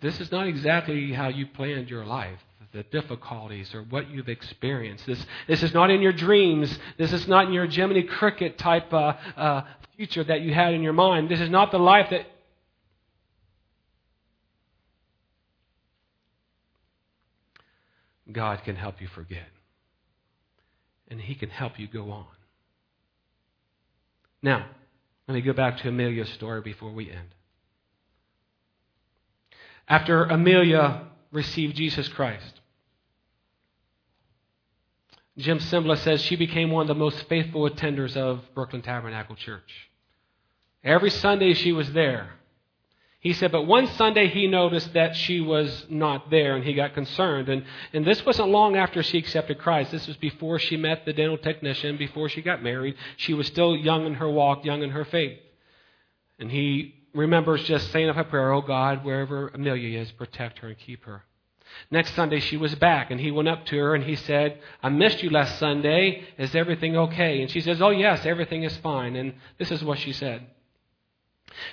This 0.00 0.20
is 0.20 0.32
not 0.32 0.46
exactly 0.46 1.12
how 1.12 1.28
you 1.28 1.46
planned 1.46 1.90
your 1.90 2.04
life, 2.04 2.38
the 2.72 2.82
difficulties 2.84 3.74
or 3.74 3.82
what 3.82 4.10
you've 4.10 4.28
experienced. 4.28 5.06
This, 5.06 5.24
this 5.46 5.62
is 5.62 5.74
not 5.74 5.90
in 5.90 6.00
your 6.00 6.12
dreams. 6.12 6.78
This 6.96 7.12
is 7.12 7.28
not 7.28 7.46
in 7.46 7.52
your 7.52 7.66
Jiminy 7.66 8.04
Cricket 8.04 8.56
type 8.56 8.92
uh, 8.92 9.14
uh, 9.36 9.62
future 9.96 10.24
that 10.24 10.40
you 10.40 10.54
had 10.54 10.72
in 10.72 10.82
your 10.82 10.94
mind. 10.94 11.28
This 11.28 11.40
is 11.40 11.50
not 11.50 11.70
the 11.70 11.78
life 11.78 12.08
that. 12.10 12.26
God 18.32 18.62
can 18.64 18.76
help 18.76 19.00
you 19.00 19.08
forget. 19.08 19.48
And 21.08 21.20
He 21.20 21.34
can 21.34 21.50
help 21.50 21.78
you 21.78 21.88
go 21.88 22.10
on. 22.12 22.26
Now, 24.42 24.66
let 25.26 25.34
me 25.34 25.40
go 25.42 25.52
back 25.52 25.78
to 25.78 25.88
Amelia's 25.88 26.30
story 26.30 26.60
before 26.60 26.92
we 26.92 27.10
end. 27.10 27.34
After 29.90 30.22
Amelia 30.22 31.02
received 31.32 31.74
Jesus 31.76 32.06
Christ, 32.06 32.60
Jim 35.36 35.58
Cymbala 35.58 35.98
says 35.98 36.22
she 36.22 36.36
became 36.36 36.70
one 36.70 36.82
of 36.82 36.88
the 36.88 36.94
most 36.94 37.28
faithful 37.28 37.68
attenders 37.68 38.16
of 38.16 38.40
Brooklyn 38.54 38.82
Tabernacle 38.82 39.34
Church. 39.34 39.90
Every 40.84 41.10
Sunday 41.10 41.54
she 41.54 41.72
was 41.72 41.92
there. 41.92 42.34
He 43.18 43.32
said, 43.32 43.50
but 43.50 43.66
one 43.66 43.88
Sunday 43.88 44.28
he 44.28 44.46
noticed 44.46 44.92
that 44.92 45.16
she 45.16 45.40
was 45.40 45.86
not 45.90 46.30
there 46.30 46.54
and 46.54 46.64
he 46.64 46.72
got 46.72 46.94
concerned. 46.94 47.48
And, 47.48 47.64
and 47.92 48.04
this 48.06 48.24
wasn't 48.24 48.48
long 48.48 48.76
after 48.76 49.02
she 49.02 49.18
accepted 49.18 49.58
Christ. 49.58 49.90
This 49.90 50.06
was 50.06 50.16
before 50.16 50.60
she 50.60 50.76
met 50.76 51.04
the 51.04 51.12
dental 51.12 51.36
technician, 51.36 51.96
before 51.96 52.28
she 52.28 52.42
got 52.42 52.62
married. 52.62 52.94
She 53.16 53.34
was 53.34 53.48
still 53.48 53.76
young 53.76 54.06
in 54.06 54.14
her 54.14 54.30
walk, 54.30 54.64
young 54.64 54.82
in 54.82 54.90
her 54.90 55.04
faith. 55.04 55.38
And 56.38 56.48
he 56.50 56.99
remembers 57.14 57.64
just 57.64 57.90
saying 57.92 58.08
up 58.08 58.16
a 58.16 58.24
prayer, 58.24 58.52
Oh 58.52 58.62
God, 58.62 59.04
wherever 59.04 59.48
Amelia 59.48 60.00
is, 60.00 60.10
protect 60.12 60.58
her 60.60 60.68
and 60.68 60.78
keep 60.78 61.04
her. 61.04 61.24
Next 61.90 62.14
Sunday 62.14 62.40
she 62.40 62.56
was 62.56 62.74
back 62.74 63.10
and 63.10 63.20
he 63.20 63.30
went 63.30 63.48
up 63.48 63.64
to 63.66 63.78
her 63.78 63.94
and 63.94 64.04
he 64.04 64.16
said, 64.16 64.60
I 64.82 64.88
missed 64.88 65.22
you 65.22 65.30
last 65.30 65.58
Sunday. 65.58 66.24
Is 66.36 66.54
everything 66.54 66.96
okay? 66.96 67.40
And 67.40 67.50
she 67.50 67.60
says, 67.60 67.80
Oh 67.80 67.90
yes, 67.90 68.26
everything 68.26 68.64
is 68.64 68.76
fine. 68.78 69.16
And 69.16 69.34
this 69.58 69.70
is 69.70 69.82
what 69.84 69.98
she 69.98 70.12
said. 70.12 70.46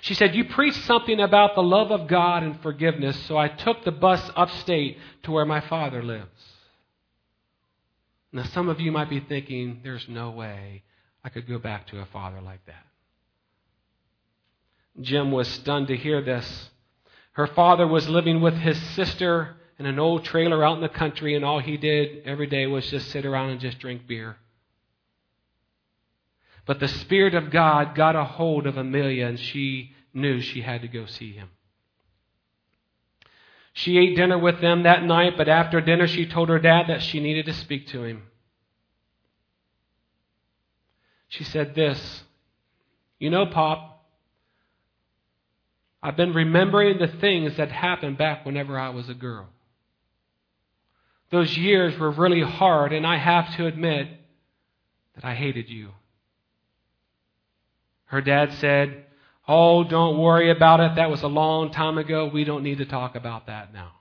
She 0.02 0.14
said, 0.14 0.36
You 0.36 0.46
preached 0.46 0.84
something 0.84 1.20
about 1.20 1.56
the 1.56 1.64
love 1.64 1.92
of 1.92 2.08
God 2.08 2.44
and 2.44 2.62
forgiveness, 2.62 3.18
so 3.26 3.38
I 3.38 3.48
took 3.48 3.84
the 3.84 3.92
bus 3.92 4.32
upstate 4.36 4.98
to 5.24 5.32
where 5.32 5.46
my 5.46 5.62
father 5.62 6.04
lives. 6.04 6.26
Now, 8.32 8.44
some 8.44 8.70
of 8.70 8.80
you 8.80 8.92
might 8.92 9.10
be 9.10 9.20
thinking, 9.20 9.82
There's 9.84 10.08
no 10.10 10.32
way 10.32 10.84
I 11.24 11.30
could 11.30 11.48
go 11.48 11.60
back 11.60 11.88
to 11.88 12.00
a 12.00 12.06
father 12.06 12.42
like 12.42 12.66
that. 12.66 12.87
Jim 15.02 15.32
was 15.32 15.48
stunned 15.48 15.88
to 15.88 15.98
hear 15.98 16.22
this. 16.22 16.70
Her 17.34 17.48
father 17.48 17.88
was 17.88 18.10
living 18.10 18.42
with 18.42 18.56
his 18.56 18.82
sister 18.94 19.58
in 19.78 19.86
an 19.86 20.00
old 20.00 20.26
trailer 20.26 20.64
out 20.64 20.76
in 20.76 20.82
the 20.82 20.90
country, 20.90 21.36
and 21.36 21.46
all 21.46 21.60
he 21.60 21.78
did 21.78 22.24
every 22.26 22.48
day 22.48 22.66
was 22.66 22.90
just 22.90 23.12
sit 23.12 23.26
around 23.26 23.52
and 23.52 23.60
just 23.60 23.80
drink 23.80 24.08
beer. 24.08 24.38
But 26.66 26.80
the 26.80 26.88
Spirit 26.88 27.36
of 27.36 27.52
God 27.52 27.96
got 27.96 28.16
a 28.16 28.24
hold 28.24 28.66
of 28.66 28.78
Amelia, 28.78 29.28
and 29.28 29.40
she 29.40 29.94
knew 30.14 30.42
she 30.42 30.62
had 30.62 30.82
to 30.82 30.88
go 30.88 31.06
see 31.06 31.32
him. 31.32 31.50
She 33.74 34.00
ate 34.00 34.16
dinner 34.16 34.40
with 34.40 34.60
them 34.60 34.84
that 34.84 35.04
night, 35.04 35.38
but 35.38 35.48
after 35.48 35.80
dinner, 35.80 36.08
she 36.08 36.26
told 36.26 36.50
her 36.50 36.58
dad 36.58 36.88
that 36.88 37.04
she 37.04 37.20
needed 37.20 37.46
to 37.46 37.54
speak 37.54 37.88
to 37.90 38.04
him. 38.04 38.24
She 41.28 41.44
said 41.44 41.76
this 41.76 42.24
You 43.20 43.30
know, 43.30 43.46
Pop, 43.46 43.97
I've 46.08 46.16
been 46.16 46.32
remembering 46.32 47.00
the 47.00 47.10
things 47.20 47.58
that 47.58 47.70
happened 47.70 48.18
back 48.18 48.46
whenever 48.46 48.80
I 48.80 48.92
was 48.92 49.10
a 49.10 49.14
girl. 49.14 49.50
Those 51.32 51.58
years 51.58 52.00
were 52.00 52.12
really 52.12 52.42
hard, 52.42 52.94
and 52.94 53.06
I 53.06 53.18
have 53.18 53.54
to 53.58 53.66
admit 53.66 54.08
that 55.16 55.26
I 55.26 55.36
hated 55.36 55.68
you. 55.68 55.90
Her 58.06 58.22
dad 58.22 58.54
said, 58.54 59.04
Oh, 59.50 59.84
don't 59.84 60.18
worry 60.18 60.50
about 60.50 60.80
it. 60.80 60.96
That 60.96 61.12
was 61.12 61.24
a 61.24 61.28
long 61.28 61.72
time 61.72 61.98
ago. 61.98 62.32
We 62.34 62.46
don't 62.46 62.64
need 62.64 62.78
to 62.78 62.86
talk 62.86 63.16
about 63.16 63.48
that 63.48 63.74
now. 63.74 63.92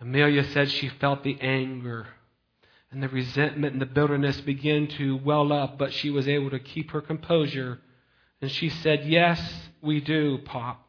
Amelia 0.00 0.44
said 0.44 0.70
she 0.70 0.88
felt 0.88 1.24
the 1.24 1.38
anger 1.42 2.06
and 2.90 3.02
the 3.02 3.08
resentment 3.10 3.74
and 3.74 3.82
the 3.82 3.86
bitterness 3.86 4.40
begin 4.40 4.88
to 4.96 5.18
well 5.18 5.52
up, 5.52 5.76
but 5.76 5.92
she 5.92 6.08
was 6.08 6.26
able 6.26 6.48
to 6.48 6.58
keep 6.58 6.92
her 6.92 7.02
composure. 7.02 7.80
And 8.40 8.50
she 8.50 8.68
said, 8.68 9.04
Yes, 9.06 9.40
we 9.82 10.00
do, 10.00 10.38
Pop. 10.38 10.82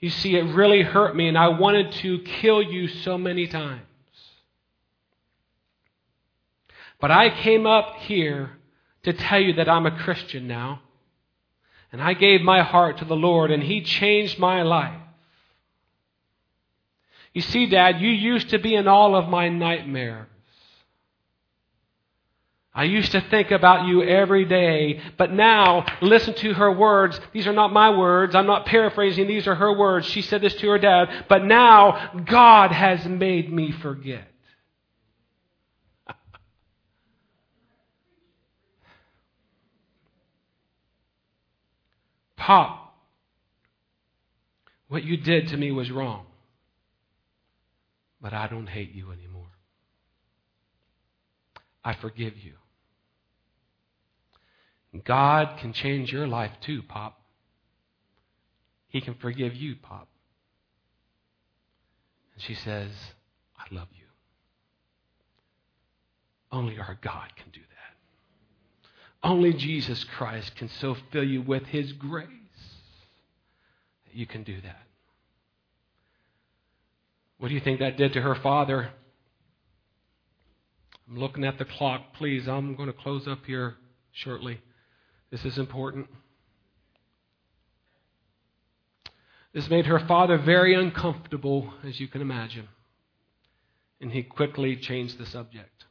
You 0.00 0.10
see, 0.10 0.36
it 0.36 0.54
really 0.54 0.82
hurt 0.82 1.16
me, 1.16 1.28
and 1.28 1.38
I 1.38 1.48
wanted 1.48 1.92
to 1.92 2.20
kill 2.20 2.62
you 2.62 2.88
so 2.88 3.16
many 3.16 3.46
times. 3.46 3.82
But 7.00 7.10
I 7.10 7.30
came 7.30 7.66
up 7.66 7.96
here 8.00 8.50
to 9.04 9.12
tell 9.12 9.40
you 9.40 9.54
that 9.54 9.68
I'm 9.68 9.86
a 9.86 9.98
Christian 10.02 10.46
now. 10.46 10.80
And 11.92 12.02
I 12.02 12.14
gave 12.14 12.42
my 12.42 12.62
heart 12.62 12.98
to 12.98 13.04
the 13.04 13.16
Lord, 13.16 13.50
and 13.50 13.62
He 13.62 13.82
changed 13.82 14.38
my 14.38 14.62
life. 14.62 15.00
You 17.32 17.42
see, 17.42 17.66
Dad, 17.66 18.00
you 18.00 18.10
used 18.10 18.50
to 18.50 18.58
be 18.58 18.74
in 18.74 18.88
all 18.88 19.14
of 19.14 19.28
my 19.28 19.48
nightmares. 19.48 20.26
I 22.76 22.84
used 22.84 23.10
to 23.12 23.22
think 23.22 23.50
about 23.52 23.86
you 23.86 24.02
every 24.02 24.44
day, 24.44 25.00
but 25.16 25.32
now 25.32 25.86
listen 26.02 26.34
to 26.34 26.52
her 26.52 26.70
words. 26.70 27.18
These 27.32 27.46
are 27.46 27.54
not 27.54 27.72
my 27.72 27.88
words. 27.88 28.34
I'm 28.34 28.44
not 28.46 28.66
paraphrasing. 28.66 29.26
These 29.26 29.46
are 29.46 29.54
her 29.54 29.72
words. 29.72 30.06
She 30.06 30.20
said 30.20 30.42
this 30.42 30.52
to 30.56 30.68
her 30.68 30.78
dad, 30.78 31.24
but 31.26 31.42
now 31.42 32.10
God 32.26 32.72
has 32.72 33.06
made 33.06 33.50
me 33.50 33.72
forget. 33.72 34.28
Pop, 42.36 42.94
what 44.88 45.02
you 45.02 45.16
did 45.16 45.48
to 45.48 45.56
me 45.56 45.72
was 45.72 45.90
wrong, 45.90 46.26
but 48.20 48.34
I 48.34 48.48
don't 48.48 48.66
hate 48.66 48.92
you 48.92 49.12
anymore. 49.12 49.46
I 51.82 51.94
forgive 51.94 52.36
you. 52.36 52.52
God 55.04 55.58
can 55.58 55.72
change 55.72 56.12
your 56.12 56.26
life 56.26 56.52
too, 56.60 56.82
Pop. 56.82 57.20
He 58.88 59.00
can 59.00 59.14
forgive 59.14 59.54
you, 59.54 59.76
Pop. 59.76 60.08
And 62.34 62.42
she 62.42 62.54
says, 62.54 62.90
I 63.58 63.74
love 63.74 63.88
you. 63.92 64.04
Only 66.52 66.78
our 66.78 66.96
God 67.00 67.34
can 67.36 67.50
do 67.52 67.60
that. 67.60 69.28
Only 69.28 69.52
Jesus 69.52 70.04
Christ 70.04 70.54
can 70.56 70.68
so 70.68 70.96
fill 71.10 71.24
you 71.24 71.42
with 71.42 71.64
His 71.64 71.92
grace 71.92 72.28
that 74.06 74.14
you 74.14 74.26
can 74.26 74.44
do 74.44 74.60
that. 74.60 74.82
What 77.38 77.48
do 77.48 77.54
you 77.54 77.60
think 77.60 77.80
that 77.80 77.96
did 77.96 78.12
to 78.14 78.22
her 78.22 78.34
father? 78.36 78.90
I'm 81.08 81.18
looking 81.18 81.44
at 81.44 81.58
the 81.58 81.64
clock. 81.64 82.14
Please, 82.14 82.48
I'm 82.48 82.74
going 82.76 82.88
to 82.88 82.94
close 82.94 83.28
up 83.28 83.44
here 83.46 83.76
shortly. 84.12 84.60
This 85.30 85.44
is 85.44 85.58
important. 85.58 86.08
This 89.52 89.68
made 89.70 89.86
her 89.86 89.98
father 89.98 90.36
very 90.36 90.74
uncomfortable, 90.74 91.72
as 91.82 91.98
you 91.98 92.08
can 92.08 92.20
imagine. 92.20 92.68
And 94.00 94.12
he 94.12 94.22
quickly 94.22 94.76
changed 94.76 95.18
the 95.18 95.26
subject. 95.26 95.86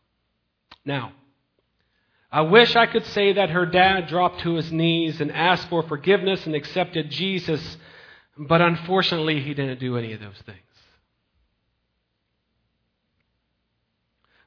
Now, 0.86 1.14
I 2.32 2.42
wish 2.42 2.76
I 2.76 2.86
could 2.86 3.06
say 3.08 3.34
that 3.34 3.50
her 3.50 3.66
dad 3.66 4.08
dropped 4.08 4.42
to 4.42 4.54
his 4.54 4.72
knees 4.72 5.20
and 5.20 5.32
asked 5.32 5.70
for 5.70 5.84
forgiveness 5.84 6.46
and 6.46 6.54
accepted 6.54 7.10
Jesus, 7.10 7.78
but 8.38 8.62
unfortunately, 8.62 9.42
he 9.42 9.54
didn't 9.54 9.80
do 9.80 9.98
any 9.98 10.14
of 10.14 10.20
those 10.20 10.42
things. 10.46 10.60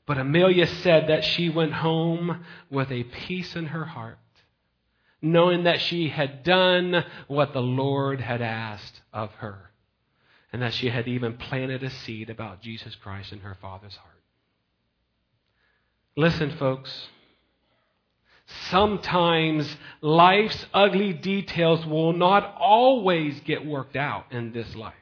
But 0.07 0.19
Amelia 0.19 0.67
said 0.67 1.09
that 1.09 1.25
she 1.25 1.49
went 1.51 1.73
home 1.75 2.45
with 2.71 2.91
a 2.91 3.03
peace 3.05 3.57
in 3.57 3.67
her 3.67 3.85
heart 3.85 4.19
knowing 5.21 5.65
that 5.65 5.81
she 5.81 6.09
had 6.09 6.43
done 6.43 7.05
what 7.27 7.53
the 7.53 7.63
Lord 7.63 8.21
had 8.21 8.41
asked 8.41 9.01
of 9.13 9.33
her, 9.37 9.71
and 10.53 10.63
that 10.63 10.75
she 10.75 10.89
had 10.89 11.09
even 11.09 11.37
planted 11.37 11.83
a 11.83 11.91
seed 11.91 12.31
about 12.31 12.63
Jesus 12.63 12.95
Christ 12.95 13.33
in 13.33 13.41
her 13.41 13.57
father's 13.61 13.97
heart. 13.97 14.15
Listen, 16.17 16.51
folks. 16.57 17.09
Sometimes 18.71 19.77
life's 20.01 20.67
ugly 20.73 21.13
details 21.13 21.85
will 21.85 22.15
not 22.15 22.57
always 22.59 23.39
get 23.41 23.65
worked 23.65 23.95
out 23.95 24.25
in 24.33 24.53
this 24.53 24.75
life. 24.75 24.95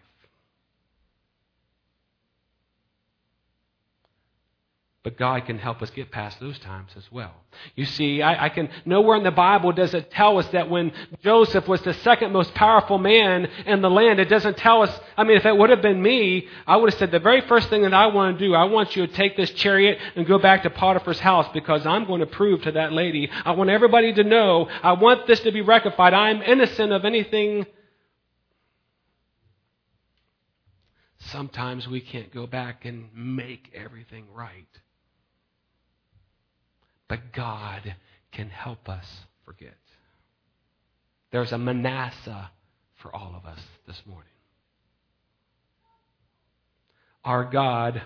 But 5.06 5.16
God 5.16 5.46
can 5.46 5.56
help 5.56 5.82
us 5.82 5.90
get 5.90 6.10
past 6.10 6.40
those 6.40 6.58
times 6.58 6.90
as 6.96 7.12
well. 7.12 7.32
You 7.76 7.84
see, 7.84 8.22
I, 8.22 8.46
I, 8.46 8.48
can 8.48 8.68
nowhere 8.84 9.16
in 9.16 9.22
the 9.22 9.30
Bible 9.30 9.70
does 9.70 9.94
it 9.94 10.10
tell 10.10 10.36
us 10.36 10.48
that 10.48 10.68
when 10.68 10.90
Joseph 11.22 11.68
was 11.68 11.80
the 11.82 11.94
second 11.94 12.32
most 12.32 12.52
powerful 12.54 12.98
man 12.98 13.46
in 13.66 13.82
the 13.82 13.88
land, 13.88 14.18
it 14.18 14.28
doesn't 14.28 14.56
tell 14.56 14.82
us. 14.82 14.90
I 15.16 15.22
mean, 15.22 15.36
if 15.36 15.46
it 15.46 15.56
would 15.56 15.70
have 15.70 15.80
been 15.80 16.02
me, 16.02 16.48
I 16.66 16.74
would 16.74 16.90
have 16.90 16.98
said 16.98 17.12
the 17.12 17.20
very 17.20 17.40
first 17.42 17.70
thing 17.70 17.82
that 17.82 17.94
I 17.94 18.08
want 18.08 18.36
to 18.36 18.44
do, 18.44 18.52
I 18.56 18.64
want 18.64 18.96
you 18.96 19.06
to 19.06 19.12
take 19.12 19.36
this 19.36 19.50
chariot 19.50 19.96
and 20.16 20.26
go 20.26 20.40
back 20.40 20.64
to 20.64 20.70
Potiphar's 20.70 21.20
house 21.20 21.46
because 21.54 21.86
I'm 21.86 22.06
going 22.06 22.18
to 22.18 22.26
prove 22.26 22.62
to 22.62 22.72
that 22.72 22.92
lady. 22.92 23.30
I 23.44 23.52
want 23.52 23.70
everybody 23.70 24.12
to 24.12 24.24
know. 24.24 24.68
I 24.82 24.94
want 24.94 25.28
this 25.28 25.38
to 25.42 25.52
be 25.52 25.60
rectified. 25.60 26.14
I'm 26.14 26.42
innocent 26.42 26.90
of 26.90 27.04
anything. 27.04 27.64
Sometimes 31.18 31.86
we 31.86 32.00
can't 32.00 32.34
go 32.34 32.48
back 32.48 32.84
and 32.84 33.08
make 33.14 33.70
everything 33.72 34.26
right. 34.34 34.66
But 37.08 37.32
God 37.32 37.94
can 38.32 38.48
help 38.48 38.88
us 38.88 39.06
forget. 39.44 39.76
There's 41.30 41.52
a 41.52 41.58
Manasseh 41.58 42.50
for 42.96 43.14
all 43.14 43.34
of 43.36 43.44
us 43.44 43.60
this 43.86 44.02
morning. 44.06 44.30
Our 47.24 47.44
God, 47.44 48.02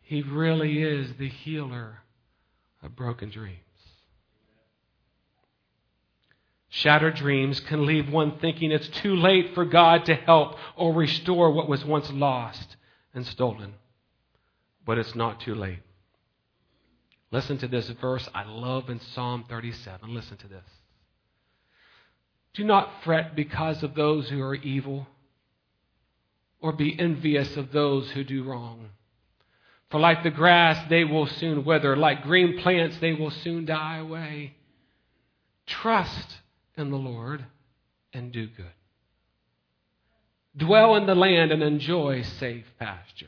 He 0.00 0.22
really 0.22 0.82
is 0.82 1.14
the 1.18 1.28
healer 1.28 2.00
of 2.82 2.96
broken 2.96 3.30
dreams. 3.30 3.60
Shattered 6.68 7.14
dreams 7.14 7.60
can 7.60 7.86
leave 7.86 8.10
one 8.10 8.38
thinking 8.38 8.70
it's 8.70 8.88
too 8.88 9.16
late 9.16 9.54
for 9.54 9.64
God 9.64 10.04
to 10.06 10.14
help 10.14 10.58
or 10.76 10.92
restore 10.92 11.50
what 11.50 11.68
was 11.68 11.84
once 11.84 12.10
lost 12.10 12.76
and 13.14 13.26
stolen. 13.26 13.74
But 14.84 14.98
it's 14.98 15.14
not 15.14 15.40
too 15.40 15.54
late. 15.54 15.78
Listen 17.36 17.58
to 17.58 17.68
this 17.68 17.86
verse 18.00 18.26
I 18.34 18.44
love 18.44 18.88
in 18.88 18.98
Psalm 18.98 19.44
37. 19.46 20.14
Listen 20.14 20.38
to 20.38 20.48
this. 20.48 20.64
Do 22.54 22.64
not 22.64 22.90
fret 23.04 23.36
because 23.36 23.82
of 23.82 23.94
those 23.94 24.30
who 24.30 24.40
are 24.40 24.54
evil, 24.54 25.06
or 26.62 26.72
be 26.72 26.98
envious 26.98 27.58
of 27.58 27.72
those 27.72 28.10
who 28.12 28.24
do 28.24 28.42
wrong. 28.42 28.88
For 29.90 30.00
like 30.00 30.22
the 30.22 30.30
grass, 30.30 30.88
they 30.88 31.04
will 31.04 31.26
soon 31.26 31.66
wither. 31.66 31.94
Like 31.94 32.22
green 32.22 32.58
plants, 32.62 32.96
they 33.00 33.12
will 33.12 33.30
soon 33.30 33.66
die 33.66 33.98
away. 33.98 34.54
Trust 35.66 36.38
in 36.74 36.88
the 36.88 36.96
Lord 36.96 37.44
and 38.14 38.32
do 38.32 38.46
good. 38.46 38.64
Dwell 40.56 40.96
in 40.96 41.04
the 41.04 41.14
land 41.14 41.52
and 41.52 41.62
enjoy 41.62 42.22
safe 42.22 42.64
pasture. 42.78 43.26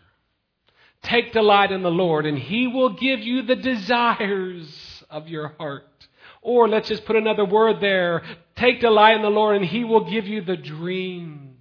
Take 1.03 1.33
delight 1.33 1.73
in 1.73 1.83
the 1.83 1.91
Lord, 1.91 2.27
and 2.27 2.39
He 2.39 2.67
will 2.67 2.91
give 2.91 3.21
you 3.21 3.43
the 3.43 3.57
desires 3.57 5.05
of 5.09 5.29
your 5.29 5.55
heart. 5.59 5.85
Or 6.43 6.69
let's 6.69 6.89
just 6.89 7.05
put 7.05 7.17
another 7.17 7.45
word 7.45 7.81
there. 7.81 8.23
Take 8.57 8.81
delight 8.81 9.17
in 9.17 9.23
the 9.23 9.31
Lord, 9.31 9.57
and 9.57 9.65
He 9.65 9.85
will 9.85 10.09
give 10.09 10.27
you 10.27 10.43
the 10.43 10.57
dreams 10.57 11.57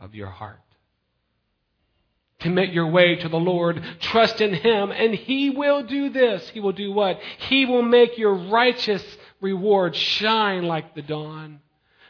of 0.00 0.14
your 0.14 0.28
heart. 0.28 0.60
Commit 2.38 2.72
your 2.72 2.88
way 2.88 3.16
to 3.16 3.28
the 3.28 3.38
Lord. 3.38 3.82
Trust 4.00 4.40
in 4.40 4.52
Him, 4.54 4.90
and 4.92 5.14
He 5.14 5.50
will 5.50 5.82
do 5.82 6.10
this. 6.10 6.48
He 6.50 6.60
will 6.60 6.72
do 6.72 6.92
what? 6.92 7.18
He 7.48 7.64
will 7.64 7.82
make 7.82 8.18
your 8.18 8.34
righteous 8.34 9.04
reward 9.40 9.96
shine 9.96 10.64
like 10.64 10.94
the 10.94 11.02
dawn, 11.02 11.60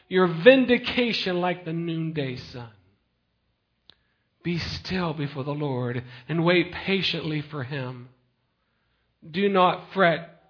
your 0.09 0.26
vindication 0.26 1.41
like 1.41 1.64
the 1.64 1.72
noonday 1.72 2.37
sun. 2.37 2.70
Be 4.47 4.59
still 4.59 5.12
before 5.12 5.42
the 5.42 5.51
Lord 5.51 6.05
and 6.28 6.44
wait 6.44 6.70
patiently 6.70 7.40
for 7.40 7.64
Him. 7.64 8.11
Do 9.28 9.49
not 9.49 9.92
fret 9.92 10.40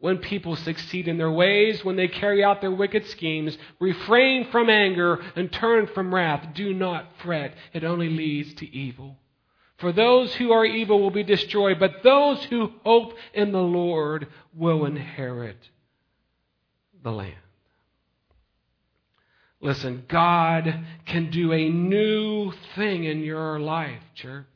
when 0.00 0.18
people 0.18 0.56
succeed 0.56 1.06
in 1.06 1.16
their 1.16 1.30
ways, 1.30 1.84
when 1.84 1.94
they 1.94 2.08
carry 2.08 2.42
out 2.42 2.60
their 2.60 2.72
wicked 2.72 3.06
schemes. 3.06 3.56
Refrain 3.78 4.50
from 4.50 4.68
anger 4.68 5.20
and 5.36 5.52
turn 5.52 5.86
from 5.86 6.12
wrath. 6.12 6.54
Do 6.54 6.74
not 6.74 7.06
fret, 7.22 7.54
it 7.72 7.84
only 7.84 8.08
leads 8.08 8.52
to 8.54 8.66
evil. 8.76 9.16
For 9.76 9.92
those 9.92 10.34
who 10.34 10.50
are 10.50 10.66
evil 10.66 11.00
will 11.00 11.12
be 11.12 11.22
destroyed, 11.22 11.78
but 11.78 12.02
those 12.02 12.42
who 12.46 12.72
hope 12.82 13.14
in 13.32 13.52
the 13.52 13.62
Lord 13.62 14.26
will 14.52 14.86
inherit 14.86 15.70
the 17.00 17.12
land. 17.12 17.45
Listen, 19.60 20.04
God 20.08 20.84
can 21.06 21.30
do 21.30 21.52
a 21.52 21.68
new 21.68 22.52
thing 22.74 23.04
in 23.04 23.22
your 23.22 23.58
life, 23.58 24.02
church. 24.14 24.46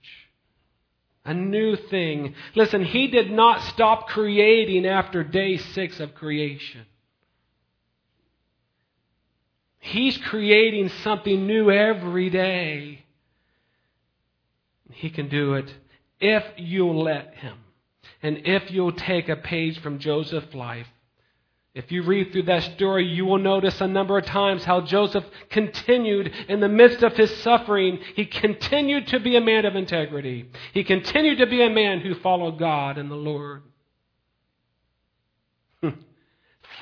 A 1.24 1.34
new 1.34 1.76
thing. 1.76 2.34
Listen, 2.54 2.84
He 2.84 3.08
did 3.08 3.30
not 3.30 3.62
stop 3.62 4.08
creating 4.08 4.86
after 4.86 5.24
day 5.24 5.56
six 5.56 6.00
of 6.00 6.14
creation. 6.14 6.86
He's 9.78 10.16
creating 10.18 10.90
something 11.02 11.46
new 11.46 11.70
every 11.70 12.28
day. 12.28 13.04
He 14.92 15.08
can 15.08 15.28
do 15.28 15.54
it 15.54 15.72
if 16.20 16.44
you'll 16.56 17.02
let 17.02 17.34
Him. 17.34 17.56
And 18.22 18.42
if 18.44 18.70
you'll 18.70 18.92
take 18.92 19.28
a 19.30 19.36
page 19.36 19.80
from 19.80 19.98
Joseph's 19.98 20.54
life, 20.54 20.86
if 21.72 21.92
you 21.92 22.02
read 22.02 22.32
through 22.32 22.44
that 22.44 22.64
story, 22.74 23.06
you 23.06 23.24
will 23.24 23.38
notice 23.38 23.80
a 23.80 23.86
number 23.86 24.18
of 24.18 24.26
times 24.26 24.64
how 24.64 24.80
Joseph 24.80 25.24
continued 25.50 26.32
in 26.48 26.58
the 26.58 26.68
midst 26.68 27.04
of 27.04 27.16
his 27.16 27.34
suffering. 27.42 28.00
He 28.16 28.26
continued 28.26 29.06
to 29.08 29.20
be 29.20 29.36
a 29.36 29.40
man 29.40 29.64
of 29.64 29.76
integrity. 29.76 30.50
He 30.74 30.82
continued 30.82 31.38
to 31.38 31.46
be 31.46 31.62
a 31.62 31.70
man 31.70 32.00
who 32.00 32.16
followed 32.16 32.58
God 32.58 32.98
and 32.98 33.08
the 33.08 33.14
Lord. 33.14 33.62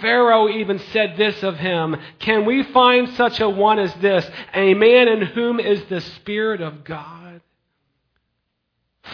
Pharaoh 0.00 0.48
even 0.48 0.78
said 0.78 1.18
this 1.18 1.42
of 1.42 1.58
him 1.58 1.94
Can 2.18 2.46
we 2.46 2.62
find 2.62 3.10
such 3.10 3.40
a 3.40 3.48
one 3.48 3.78
as 3.78 3.92
this, 3.96 4.28
a 4.54 4.72
man 4.72 5.08
in 5.08 5.20
whom 5.20 5.60
is 5.60 5.84
the 5.84 6.00
Spirit 6.00 6.62
of 6.62 6.84
God? 6.84 7.42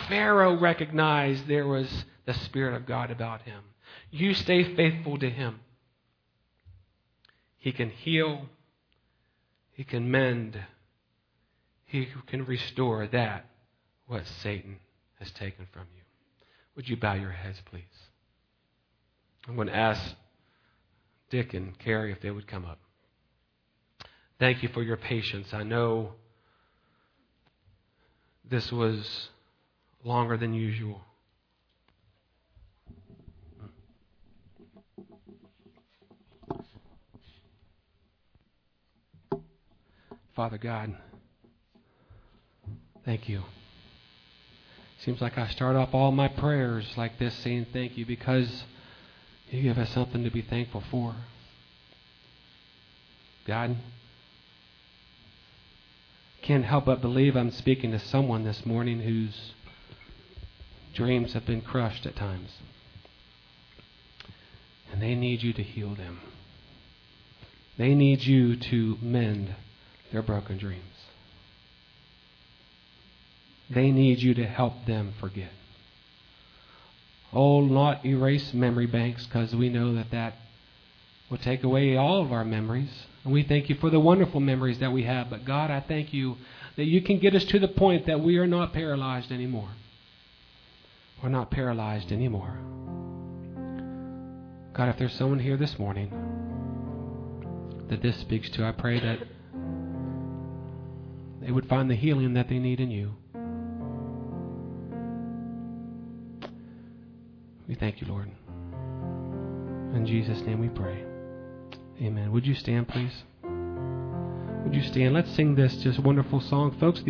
Pharaoh 0.08 0.56
recognized 0.56 1.48
there 1.48 1.66
was 1.66 2.04
the 2.26 2.34
Spirit 2.34 2.74
of 2.74 2.86
God 2.86 3.10
about 3.10 3.42
him. 3.42 3.60
You 4.14 4.32
stay 4.32 4.76
faithful 4.76 5.18
to 5.18 5.28
him. 5.28 5.58
He 7.56 7.72
can 7.72 7.90
heal, 7.90 8.42
he 9.72 9.82
can 9.82 10.08
mend, 10.08 10.56
he 11.84 12.06
can 12.28 12.46
restore 12.46 13.08
that 13.08 13.46
what 14.06 14.24
Satan 14.40 14.78
has 15.18 15.32
taken 15.32 15.66
from 15.72 15.88
you. 15.96 16.02
Would 16.76 16.88
you 16.88 16.96
bow 16.96 17.14
your 17.14 17.32
heads, 17.32 17.60
please? 17.64 17.82
I'm 19.48 19.56
going 19.56 19.66
to 19.66 19.74
ask 19.74 20.00
Dick 21.28 21.52
and 21.52 21.76
Carrie 21.80 22.12
if 22.12 22.20
they 22.20 22.30
would 22.30 22.46
come 22.46 22.64
up. 22.64 22.78
Thank 24.38 24.62
you 24.62 24.68
for 24.68 24.84
your 24.84 24.96
patience. 24.96 25.48
I 25.52 25.64
know 25.64 26.12
this 28.48 28.70
was 28.70 29.30
longer 30.04 30.36
than 30.36 30.54
usual. 30.54 31.00
Father 40.34 40.58
God, 40.58 40.96
thank 43.04 43.28
you. 43.28 43.44
Seems 44.98 45.20
like 45.20 45.38
I 45.38 45.46
start 45.48 45.76
off 45.76 45.94
all 45.94 46.10
my 46.10 46.26
prayers 46.26 46.86
like 46.96 47.20
this 47.20 47.34
saying 47.34 47.66
thank 47.72 47.96
you 47.96 48.04
because 48.04 48.64
you 49.50 49.62
give 49.62 49.78
us 49.78 49.90
something 49.90 50.24
to 50.24 50.30
be 50.30 50.42
thankful 50.42 50.82
for. 50.90 51.14
God, 53.46 53.76
can't 56.42 56.64
help 56.64 56.86
but 56.86 57.00
believe 57.00 57.36
I'm 57.36 57.52
speaking 57.52 57.92
to 57.92 58.00
someone 58.00 58.42
this 58.42 58.66
morning 58.66 59.00
whose 59.00 59.52
dreams 60.94 61.34
have 61.34 61.46
been 61.46 61.60
crushed 61.60 62.06
at 62.06 62.16
times. 62.16 62.50
And 64.90 65.00
they 65.00 65.14
need 65.14 65.44
you 65.44 65.52
to 65.52 65.62
heal 65.62 65.94
them. 65.94 66.20
They 67.78 67.94
need 67.94 68.24
you 68.24 68.56
to 68.56 68.98
mend 69.00 69.54
their 70.14 70.22
broken 70.22 70.56
dreams. 70.56 70.80
They 73.68 73.90
need 73.90 74.20
you 74.20 74.32
to 74.34 74.46
help 74.46 74.86
them 74.86 75.12
forget. 75.18 75.50
Oh, 77.32 77.60
not 77.60 78.06
erase 78.06 78.54
memory 78.54 78.86
banks 78.86 79.26
because 79.26 79.56
we 79.56 79.68
know 79.68 79.94
that 79.96 80.12
that 80.12 80.34
will 81.28 81.38
take 81.38 81.64
away 81.64 81.96
all 81.96 82.22
of 82.22 82.30
our 82.32 82.44
memories. 82.44 83.06
And 83.24 83.32
we 83.32 83.42
thank 83.42 83.68
you 83.68 83.74
for 83.74 83.90
the 83.90 83.98
wonderful 83.98 84.38
memories 84.38 84.78
that 84.78 84.92
we 84.92 85.02
have. 85.02 85.30
But 85.30 85.44
God, 85.44 85.72
I 85.72 85.80
thank 85.80 86.14
you 86.14 86.36
that 86.76 86.84
you 86.84 87.02
can 87.02 87.18
get 87.18 87.34
us 87.34 87.44
to 87.46 87.58
the 87.58 87.66
point 87.66 88.06
that 88.06 88.20
we 88.20 88.38
are 88.38 88.46
not 88.46 88.72
paralyzed 88.72 89.32
anymore. 89.32 89.70
We're 91.20 91.28
not 91.30 91.50
paralyzed 91.50 92.12
anymore. 92.12 92.56
God, 94.74 94.90
if 94.90 94.98
there's 94.98 95.14
someone 95.14 95.40
here 95.40 95.56
this 95.56 95.76
morning 95.76 96.10
that 97.88 98.00
this 98.00 98.16
speaks 98.18 98.48
to, 98.50 98.64
I 98.64 98.70
pray 98.70 99.00
that 99.00 99.18
they 101.44 101.52
would 101.52 101.68
find 101.68 101.90
the 101.90 101.94
healing 101.94 102.34
that 102.34 102.48
they 102.48 102.58
need 102.58 102.80
in 102.80 102.90
you. 102.90 103.12
We 107.68 107.74
thank 107.74 108.00
you, 108.00 108.06
Lord. 108.06 108.30
In 109.94 110.06
Jesus' 110.06 110.40
name 110.46 110.60
we 110.60 110.68
pray. 110.68 111.04
Amen. 112.00 112.32
Would 112.32 112.46
you 112.46 112.54
stand, 112.54 112.88
please? 112.88 113.22
Would 114.64 114.74
you 114.74 114.82
stand? 114.82 115.12
Let's 115.14 115.34
sing 115.36 115.54
this 115.54 115.76
just 115.76 115.98
wonderful 115.98 116.40
song. 116.40 116.76
Folks, 116.80 117.02